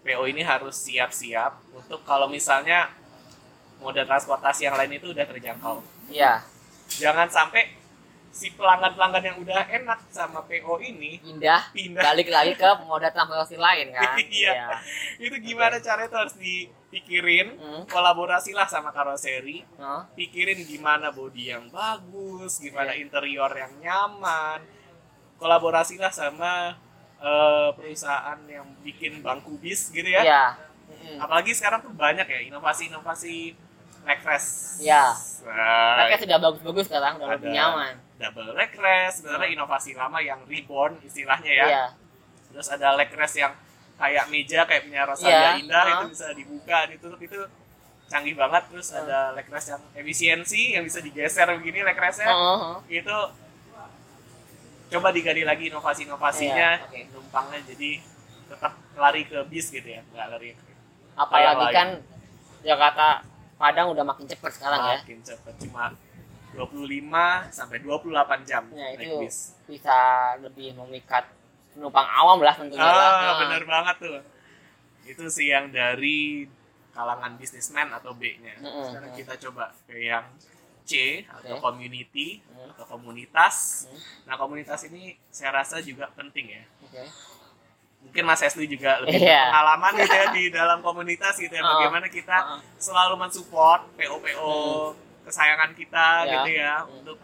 [0.00, 2.92] PO ini harus siap-siap untuk kalau misalnya
[3.76, 5.80] moda transportasi yang lain itu udah terjangkau.
[6.08, 6.40] iya
[6.88, 7.76] Jangan sampai
[8.36, 12.04] si pelanggan-pelanggan yang udah enak sama PO ini pindah pindah.
[12.04, 14.76] balik lagi ke moda transportasi lain kan Iya.
[15.16, 17.82] Itu gimana caranya itu harus dipikirin, Hmm.
[17.86, 24.60] kolaborasilah sama karoseri, Nah, pikirin gimana bodi yang bagus, gimana interior yang nyaman.
[25.34, 26.76] Kolaborasilah sama
[27.16, 30.20] eh, perusahaan yang bikin bangku bis gitu ya.
[30.20, 30.44] iya
[30.86, 31.16] Mm-mm.
[31.18, 33.56] Apalagi sekarang tuh banyak ya inovasi-inovasi
[34.02, 34.78] backrest.
[34.78, 35.16] Iya.
[35.42, 40.40] Nah, mereka sudah bagus-bagus sekarang udah lebih nyaman double leg rest, sebenarnya inovasi lama yang
[40.48, 41.66] reborn istilahnya ya.
[41.68, 41.84] iya
[42.48, 43.52] Terus ada leg rest yang
[43.96, 45.92] kayak meja kayak punya Rosalia Iya, Indah uh.
[45.92, 47.40] itu bisa dibuka, ditutup itu
[48.06, 48.62] canggih banget.
[48.72, 49.00] Terus Uh.
[49.04, 52.32] ada leg rest yang efisiensi yang bisa digeser begini leg restnya.
[52.32, 52.76] Oh, oh.
[52.88, 53.16] Itu
[54.86, 57.00] coba digali lagi inovasi-inovasinya, Iya, oke.
[57.10, 57.90] numpangnya jadi
[58.46, 60.72] tetap lari ke bis gitu ya, nggak lari ke
[61.16, 61.88] apalagi kan
[62.62, 63.24] Jakarta
[63.56, 65.96] Padang udah makin cepet sekarang ya makin cepet cuma
[66.56, 67.12] 25
[67.50, 68.08] sampai 28
[68.42, 69.36] jam Ya, naik itu bis.
[69.66, 69.96] bisa
[70.38, 71.28] lebih memikat
[71.70, 72.96] penumpang awam lah tentunya lah.
[73.12, 74.18] Ah, Nah, bener banget tuh.
[75.04, 76.48] Itu sih yang dari
[76.90, 78.56] kalangan bisnismen atau B-nya.
[78.56, 78.84] Mm-mm.
[78.86, 80.24] Sekarang kita coba ke yang
[80.82, 81.62] C atau Oke.
[81.62, 82.72] community Mm.
[82.72, 83.86] atau komunitas.
[83.86, 84.00] Mm.
[84.24, 86.64] Nah, komunitas ini saya rasa juga penting ya.
[86.80, 87.04] Oke.
[88.02, 89.50] Mungkin Mas Esli juga lebih Iya.
[89.50, 91.60] pengalaman gitu ya di dalam komunitas gitu ya.
[91.60, 91.70] Oh.
[91.76, 92.58] Bagaimana kita Oh.
[92.76, 94.54] selalu mensupport PO-PO
[95.26, 96.30] kesayangan kita Ya.
[96.32, 96.90] gitu ya Mm.
[96.96, 97.18] untuk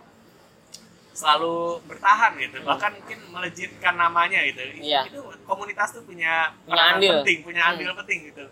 [1.12, 5.06] selalu bertahan gitu bahkan mungkin melejitkan namanya gitu Iya.
[5.06, 7.20] itu komunitas tuh punya Punya andil.
[7.20, 7.70] penting punya Hmm.
[7.72, 8.44] andil penting gitu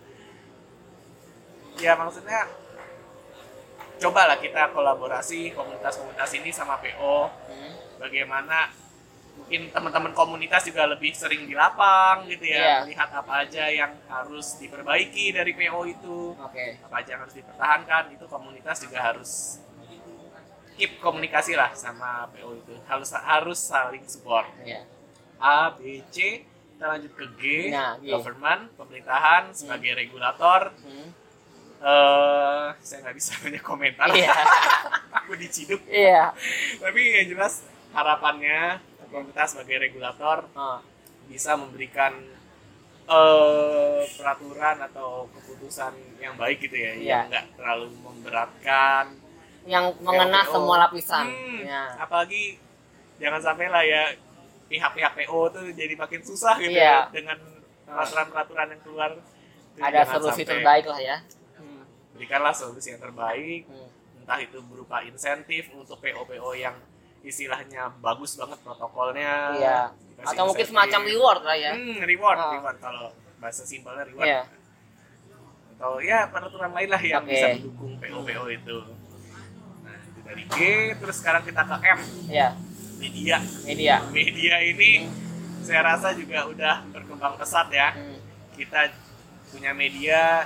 [1.78, 2.46] ya maksudnya
[3.96, 7.72] cobalah kita kolaborasi komunitas-komunitas ini sama PO Hmm.
[7.98, 8.68] bagaimana
[9.40, 12.74] mungkin teman-teman komunitas juga lebih sering di lapang gitu ya Iya.
[12.84, 16.78] melihat apa aja yang harus diperbaiki dari PO itu Oke.
[16.78, 19.58] apa aja yang harus dipertahankan itu komunitas juga harus
[20.74, 24.84] keep komunikasi lah sama PO itu harus harus saling support Iya.
[25.36, 31.10] A B C kita lanjut ke G Nah, government pemerintahan sebagai regulator Hmm.
[31.80, 34.36] eh saya nggak bisa banyak komentar Iya.
[35.10, 36.36] aku diciduk Iya.
[36.76, 38.78] tapi yang jelas harapannya
[39.10, 40.78] pemerintah sebagai regulator Oh.
[41.26, 42.14] bisa memberikan
[43.06, 47.02] eh peraturan atau keputusan yang baik gitu ya Iya.
[47.02, 49.04] yang nggak terlalu memberatkan
[49.62, 50.52] Yang mengena PO.
[50.52, 51.26] semua lapisan.
[51.26, 51.82] Hmm, Ya.
[51.98, 52.56] apalagi
[53.18, 54.14] jangan sampai lah ya
[54.66, 56.86] pihak-pihak PO tuh jadi makin susah gitu Iya.
[56.86, 57.38] ya dengan
[57.84, 59.10] peraturan-peraturan yang keluar
[59.76, 61.16] Ada solusi sampai- terbaik lah ya.
[61.56, 61.82] Hmm,
[62.14, 63.90] berikanlah solusi yang terbaik Hmm.
[64.18, 66.76] entah itu berupa insentif untuk PO-PO yang
[67.22, 69.80] istilahnya bagus banget protokolnya Iya.
[70.20, 71.72] Atau mungkin semacam reward lah ya.
[71.72, 72.52] Hmm, reward, Oh.
[72.54, 74.26] reward kalau bahasa simpelnya reward.
[74.26, 74.42] Iya.
[75.74, 77.30] Atau ya peraturan lain lah yang Oke.
[77.30, 78.76] bisa mendukung PO-PO itu.
[79.80, 80.56] Nah, itu dari G,
[80.94, 82.48] terus sekarang kita ke M, Iya.
[82.98, 83.36] media.
[83.64, 83.94] Media.
[84.10, 85.08] Media ini
[85.60, 87.96] saya rasa juga udah berkembang pesat ya.
[87.96, 88.20] Hmm.
[88.52, 88.92] Kita
[89.48, 90.44] punya media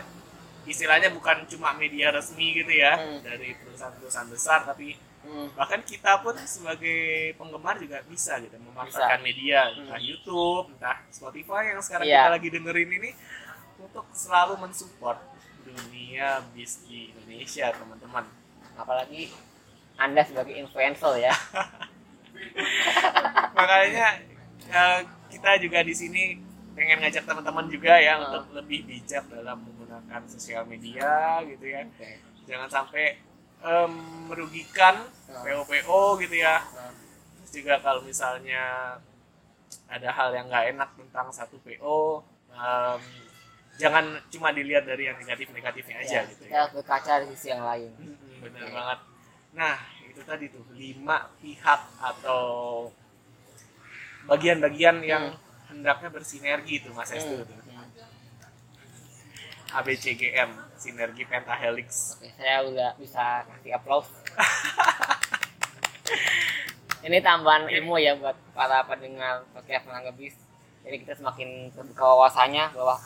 [0.65, 3.21] istilahnya bukan cuma media resmi gitu ya Hmm.
[3.21, 5.49] dari perusahaan-perusahaan besar tapi Hmm.
[5.57, 11.81] bahkan kita pun sebagai penggemar juga bisa gitu memanfaatkan media entah YouTube entah Spotify yang
[11.81, 12.21] sekarang Iya.
[12.21, 13.11] kita lagi dengerin ini
[13.81, 15.19] untuk selalu mensupport
[15.65, 18.25] dunia bis di Indonesia teman-teman
[18.75, 19.31] Apalagi
[19.95, 21.31] Anda sebagai influencer ya.
[23.55, 24.07] makanya
[24.67, 24.99] eh,
[25.31, 26.23] kita juga di sini
[26.75, 28.25] pengen ngajak teman-teman juga ya Hmm.
[28.29, 32.11] untuk lebih bijak dalam menggunakan sosial media gitu ya Oke.
[32.45, 33.17] jangan sampai
[33.65, 33.93] em,
[34.29, 35.41] merugikan Hmm.
[35.43, 36.93] PO-PO gitu ya Hmm.
[37.41, 38.97] Terus juga kalau misalnya
[39.87, 43.01] ada hal yang nggak enak tentang satu PO, em,
[43.75, 46.61] jangan cuma dilihat dari yang negatif-negatifnya aja Ya, gitu kita ya.
[46.63, 47.91] harus berkaca dari sisi yang lain.
[47.97, 48.73] Mm-mm, Bener Oke.
[48.73, 48.99] banget.
[49.55, 52.43] Nah itu tadi tuh lima pihak atau
[54.25, 55.37] bagian-bagian yang
[55.69, 57.45] hendaknya bersinergi tuh Mas Estu Hmm.
[57.45, 57.59] tuh.
[57.67, 57.89] Hmm.
[59.75, 62.17] ABCGM, sinergi pentahelix.
[62.17, 64.11] Oke, saya udah bisa kasih applause.
[67.05, 70.35] Ini tambahan ilmu ya buat para pendengar podcast menangga bis.
[70.81, 72.97] Jadi kita semakin terbuka wawasannya bahwa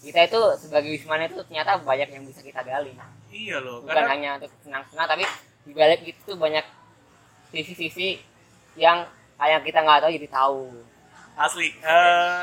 [0.00, 2.96] kita itu sebagai wisman itu ternyata banyak yang bisa kita gali.
[3.28, 5.24] Iya loh, Bukan karena hanya untuk senang-senang, tapi
[5.64, 6.64] di balik itu tuh banyak
[7.50, 8.18] sisi-sisi
[8.74, 9.04] yang
[9.38, 10.62] yang kita nggak tahu jadi tahu.
[11.36, 11.70] asli.
[11.78, 12.42] eh,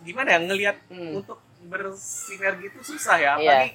[0.00, 1.18] gimana ya ngelihat Hmm.
[1.18, 3.34] untuk bersinergi itu susah ya Iya.
[3.34, 3.70] apalagi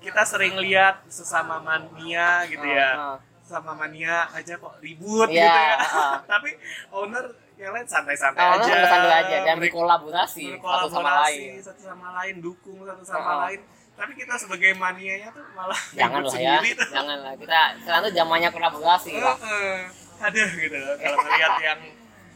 [0.00, 3.16] kita sering lihat sesama mania gitu ya Heeh.
[3.42, 6.14] sama mania aja kok ribut Iya, gitu ya heeh.
[6.32, 6.50] tapi
[6.90, 7.24] owner
[7.54, 11.60] yang lain santai-santai Nah, aja santai aja dan Mereka berkolaborasi satu sama berkolaborasi lain.
[11.60, 13.40] satu sama lain dukung satu sama Heeh.
[13.44, 13.60] lain
[13.92, 16.88] tapi kita sebagai manianya tuh malah Jangan lah ya, tuh.
[16.88, 17.32] jangan lah.
[17.36, 19.36] Kita sekarang tuh zamannya kolaborasi lah.
[19.36, 19.80] Heeh.
[20.18, 21.80] ada gitu kalau melihat yang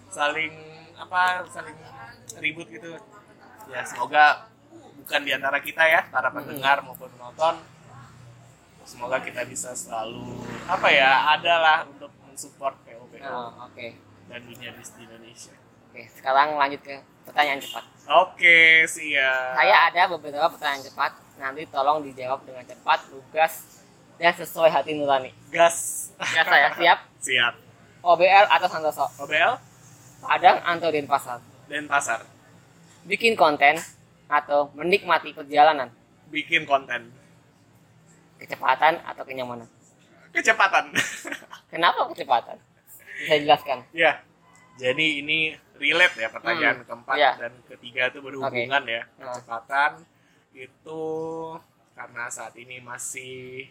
[0.09, 0.53] saling
[0.95, 1.76] apa saling
[2.38, 2.97] ribut gitu
[3.66, 4.49] ya semoga
[5.05, 7.61] bukan di antara kita ya para pendengar maupun penonton
[8.82, 13.96] semoga kita bisa selalu apa ya adalah untuk mensupport POPO Nah, Oke,
[14.26, 15.55] dan dunia bis di Indonesia
[15.88, 16.02] oke.
[16.11, 17.84] Sekarang lanjut ke pertanyaan cepat.
[18.07, 21.12] oke siap Saya ada beberapa pertanyaan cepat.
[21.34, 23.80] Nanti tolong dijawab dengan cepat, lugas,
[24.14, 25.32] dan sesuai hati nurani.
[25.48, 26.98] gas Ya saya siap.
[27.26, 27.55] siap
[28.00, 29.09] OBL atau Santoso?
[29.18, 29.57] OBL
[30.20, 31.40] Padang atau Denpasar?
[31.64, 32.20] dan pasar
[33.05, 33.80] Bikin konten
[34.26, 35.88] atau menikmati perjalanan?
[36.26, 37.12] bikin konten
[38.34, 39.68] Kecepatan atau kenyamanan?
[40.30, 40.90] kecepatan
[41.72, 42.58] Kenapa kecepatan?
[43.14, 43.78] Bisa jelaskan?
[43.92, 44.18] ya
[44.74, 47.32] jadi ini relate ya pertanyaan keempat Iya.
[47.38, 49.30] dan ketiga itu berhubungan ya Nah.
[49.30, 50.02] kecepatan
[50.52, 51.02] itu
[51.92, 53.70] karena saat ini masih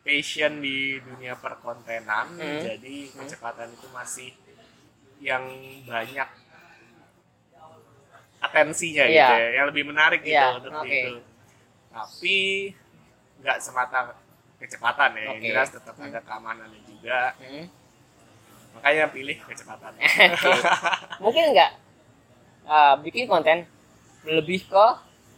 [0.00, 2.64] passion di dunia perkontenan Hmm.
[2.64, 4.28] jadi kecepatan itu masih
[5.20, 5.44] yang
[5.84, 6.28] banyak
[8.40, 9.10] atensinya Iya.
[9.10, 10.88] gitu ya yang lebih menarik gitu Iya, untuk oke.
[10.88, 11.12] itu
[11.88, 12.38] tapi
[13.38, 13.98] nggak semata
[14.56, 15.46] kecepatan ya yang Oke.
[15.48, 17.66] jelas tetap ada keamanannya juga Hmm.
[18.74, 20.52] makanya pilih kecepatan Oke.
[21.18, 21.70] Mungkin nggak
[22.64, 23.66] uh, bikin konten
[24.24, 24.86] lebih ke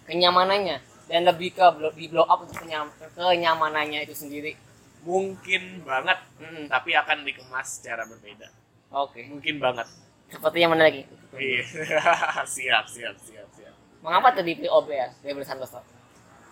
[0.06, 4.54] kenyamanannya dan lebih ke di blow up untuk kenyam- kenyamanannya itu sendiri.
[5.00, 6.68] mungkin banget Mm-mm.
[6.68, 8.52] tapi akan dikemas secara berbeda
[8.90, 9.24] Oke.
[9.24, 9.88] mungkin banget
[10.30, 11.02] Seperti yang mana lagi?
[11.32, 11.62] iya
[12.46, 15.78] siap siap siap siap Mengapa tadi pilih OBL dari Santoso?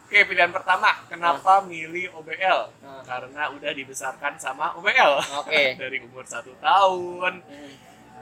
[0.05, 3.03] oke pilihan pertama kenapa milih OBL Hmm.
[3.05, 5.62] karena udah dibesarkan sama OBL Oke.
[5.83, 7.72] dari umur satu tahun Hmm.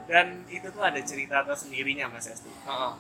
[0.07, 2.51] dan itu tuh ada cerita tersendirinya mas Esti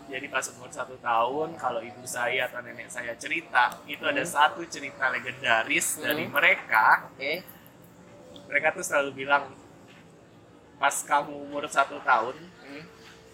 [0.06, 4.62] jadi pas umur satu tahun kalau ibu saya atau nenek saya cerita itu ada satu
[4.64, 6.32] cerita legendaris dari Hmm.
[6.32, 7.42] mereka Oke.
[8.46, 9.50] mereka tuh selalu bilang
[10.76, 12.84] pas kamu umur satu tahun Hmm.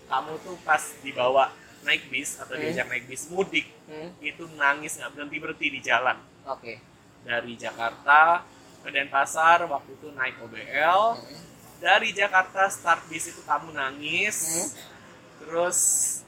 [0.06, 1.50] kamu tuh pas dibawa
[1.82, 2.62] naik bis atau Hmm.
[2.62, 4.14] diajak naik bis mudik Hmm.
[4.18, 6.78] itu nangis nggak berhenti berhenti di jalan Oke.
[7.22, 8.46] dari Jakarta
[8.78, 11.42] ke Denpasar waktu itu naik OBL Hmm.
[11.78, 14.68] dari Jakarta start bis itu kamu nangis Hmm.
[15.40, 15.78] terus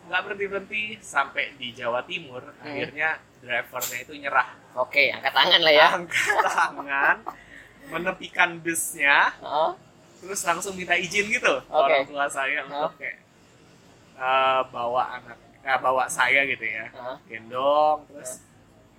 [0.05, 2.65] nggak berhenti berhenti sampai di Jawa Timur Hmm.
[2.65, 5.87] akhirnya drivernya itu nyerah Oke, angkat tangan lah ya.
[5.95, 7.17] angkat tangan
[7.93, 9.77] menepikan busnya Oh,
[10.25, 11.77] terus langsung minta izin gitu Oke.
[11.77, 13.21] orang tua saya untuk kayak
[14.17, 17.17] eh, bawa anak eh, bawa saya gitu ya oh.
[17.29, 18.41] gendong terus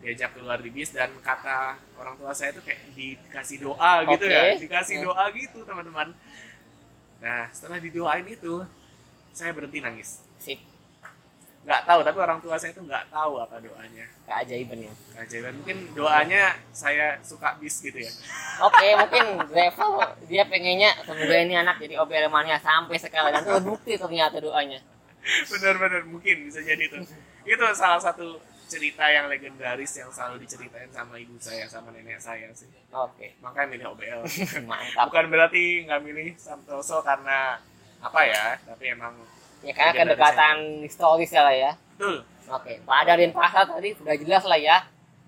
[0.05, 4.37] diajak keluar di bis dan kata orang tua saya tuh kayak dikasih doa gitu Oke.
[4.37, 6.13] ya dikasih doa gitu teman-teman
[7.17, 8.61] nah setelah didoain itu
[9.33, 10.61] saya berhenti nangis Sip.
[11.65, 14.05] Nggak tahu tapi orang tua saya tuh nggak tahu apa doanya.
[14.29, 14.93] Keajaiban ya.
[15.17, 15.53] keajaiban.
[15.61, 18.11] Mungkin doanya saya suka bis gitu ya.
[18.61, 23.33] Oke, mungkin driver dia pengennya semoga ini anak jadi OBL mania sampai sekarang.
[23.33, 24.77] Dan terbukti ternyata doanya.
[25.25, 27.01] benar-benar mungkin bisa jadi itu
[27.49, 28.37] itu salah satu
[28.69, 32.69] cerita yang legendaris yang selalu diceritain sama ibu saya sama nenek saya sih.
[32.93, 34.21] Oke, makanya milih OBL
[34.69, 35.09] mantap.
[35.09, 37.57] bukan berarti nggak milih Santoso karena
[38.05, 39.17] apa ya tapi emang
[39.65, 41.71] Ya karena Legendaris kedekatan historis ya lah ya.
[41.91, 44.77] betul Oke, pada Denpasar tadi sudah jelas lah ya.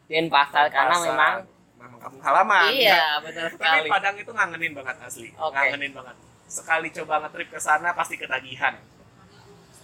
[0.05, 1.33] Denpasar karena Pasar, memang
[1.75, 3.87] memang kampung halaman iya benar tapi sekali.
[3.89, 5.51] Padang itu ngangenin banget asli Oke.
[5.51, 6.15] ngangenin banget
[6.47, 8.77] sekali coba ngetrip ke sana pasti ketagihan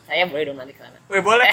[0.04, 1.00] Saya boleh dong nanti ke sana.
[1.08, 1.48] Wih boleh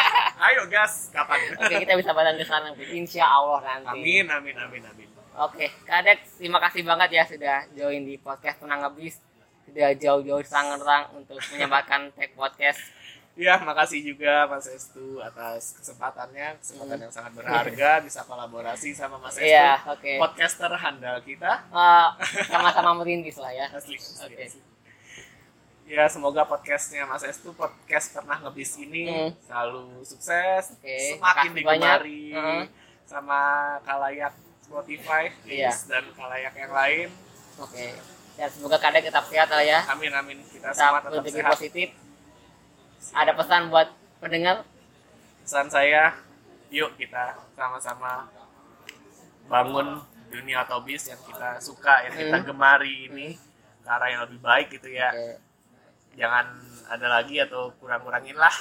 [0.46, 2.68] ayo gas kapan Oke, kita bisa bareng ke sana.
[2.74, 3.88] Insya Allah nanti.
[3.96, 8.84] amin amin amin amin Oke, Kadek, terima kasih banget ya sudah join di podcast Tenang
[8.84, 9.16] Ngebis.
[9.72, 12.80] Sudah jauh-jauh Tangerang untuk menyampaikan tag podcast.
[13.32, 19.40] Ya, makasih juga Mas Estu atas kesempatannya, kesempatan yang sangat berharga bisa kolaborasi sama Mas
[19.40, 19.48] Estu.
[19.48, 19.56] Hmm.
[19.56, 20.12] Iya, oke.
[20.20, 21.64] Podcaster handal kita.
[21.64, 22.08] Eh,
[22.44, 23.72] sama-sama merintis lah ya.
[23.72, 24.44] Asli, asli, Oke.
[24.44, 24.60] asli.
[25.82, 29.32] Ya, semoga podcastnya Mas Estu, podcast pernah ngebis ini Hmm.
[29.40, 32.62] selalu sukses, Oke, semakin digemari Heeh.
[33.02, 33.40] sama
[33.82, 35.72] kalayak Spotify, Iya.
[35.72, 37.08] Yes, dan kalayak yang lain.
[37.56, 37.96] Oke.
[38.32, 39.80] Dan semoga Kadek tetap sehat lah ya.
[39.86, 41.52] Amin amin kita semua Tetap tetap berpikir sehat.
[41.52, 41.88] positif.
[43.12, 44.56] Ada pesan buat pendengar?
[45.42, 46.14] pesan saya
[46.70, 48.30] yuk kita sama-sama
[49.44, 49.98] bangun
[50.30, 52.46] dunia otobis yang kita suka yang kita Hmm.
[52.46, 53.34] gemari ini
[53.76, 55.10] ke arah yang lebih baik gitu ya
[56.14, 56.46] jangan
[56.86, 58.54] ada lagi atau kurang-kurangin lah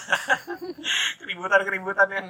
[1.21, 2.27] keributan-keributan yang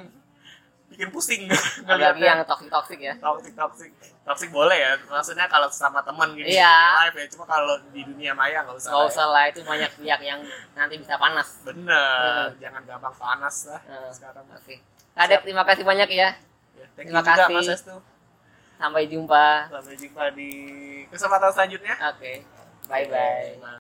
[0.92, 1.42] bikin pusing.
[1.88, 3.14] Ngeliatnya yang toxic toxic ya.
[3.16, 3.90] Toxic toxic.
[4.22, 4.92] Toxic boleh ya.
[5.08, 6.70] Maksudnya kalau sama teman gitu Iya.
[6.70, 7.26] di live ya.
[7.32, 9.10] Cuma kalau di dunia maya nggak usah nggak ya.
[9.10, 10.40] usah lah itu banyak pihak yang
[10.76, 11.48] nanti bisa panas.
[11.64, 12.52] Bener.
[12.52, 12.60] Hmm.
[12.60, 14.10] jangan gampang panas lah Hmm.
[14.12, 14.44] sekarang.
[14.52, 14.76] Oke.
[15.12, 16.28] Kadek terima kasih banyak ya.
[16.72, 17.54] Ya, thank Terima you juga kasih.
[17.56, 17.82] Mas
[18.82, 19.46] sampai jumpa.
[19.70, 20.50] Sampai jumpa di
[21.06, 21.94] kesempatan selanjutnya.
[22.10, 22.42] Oke.
[22.90, 23.81] Bye bye Bye.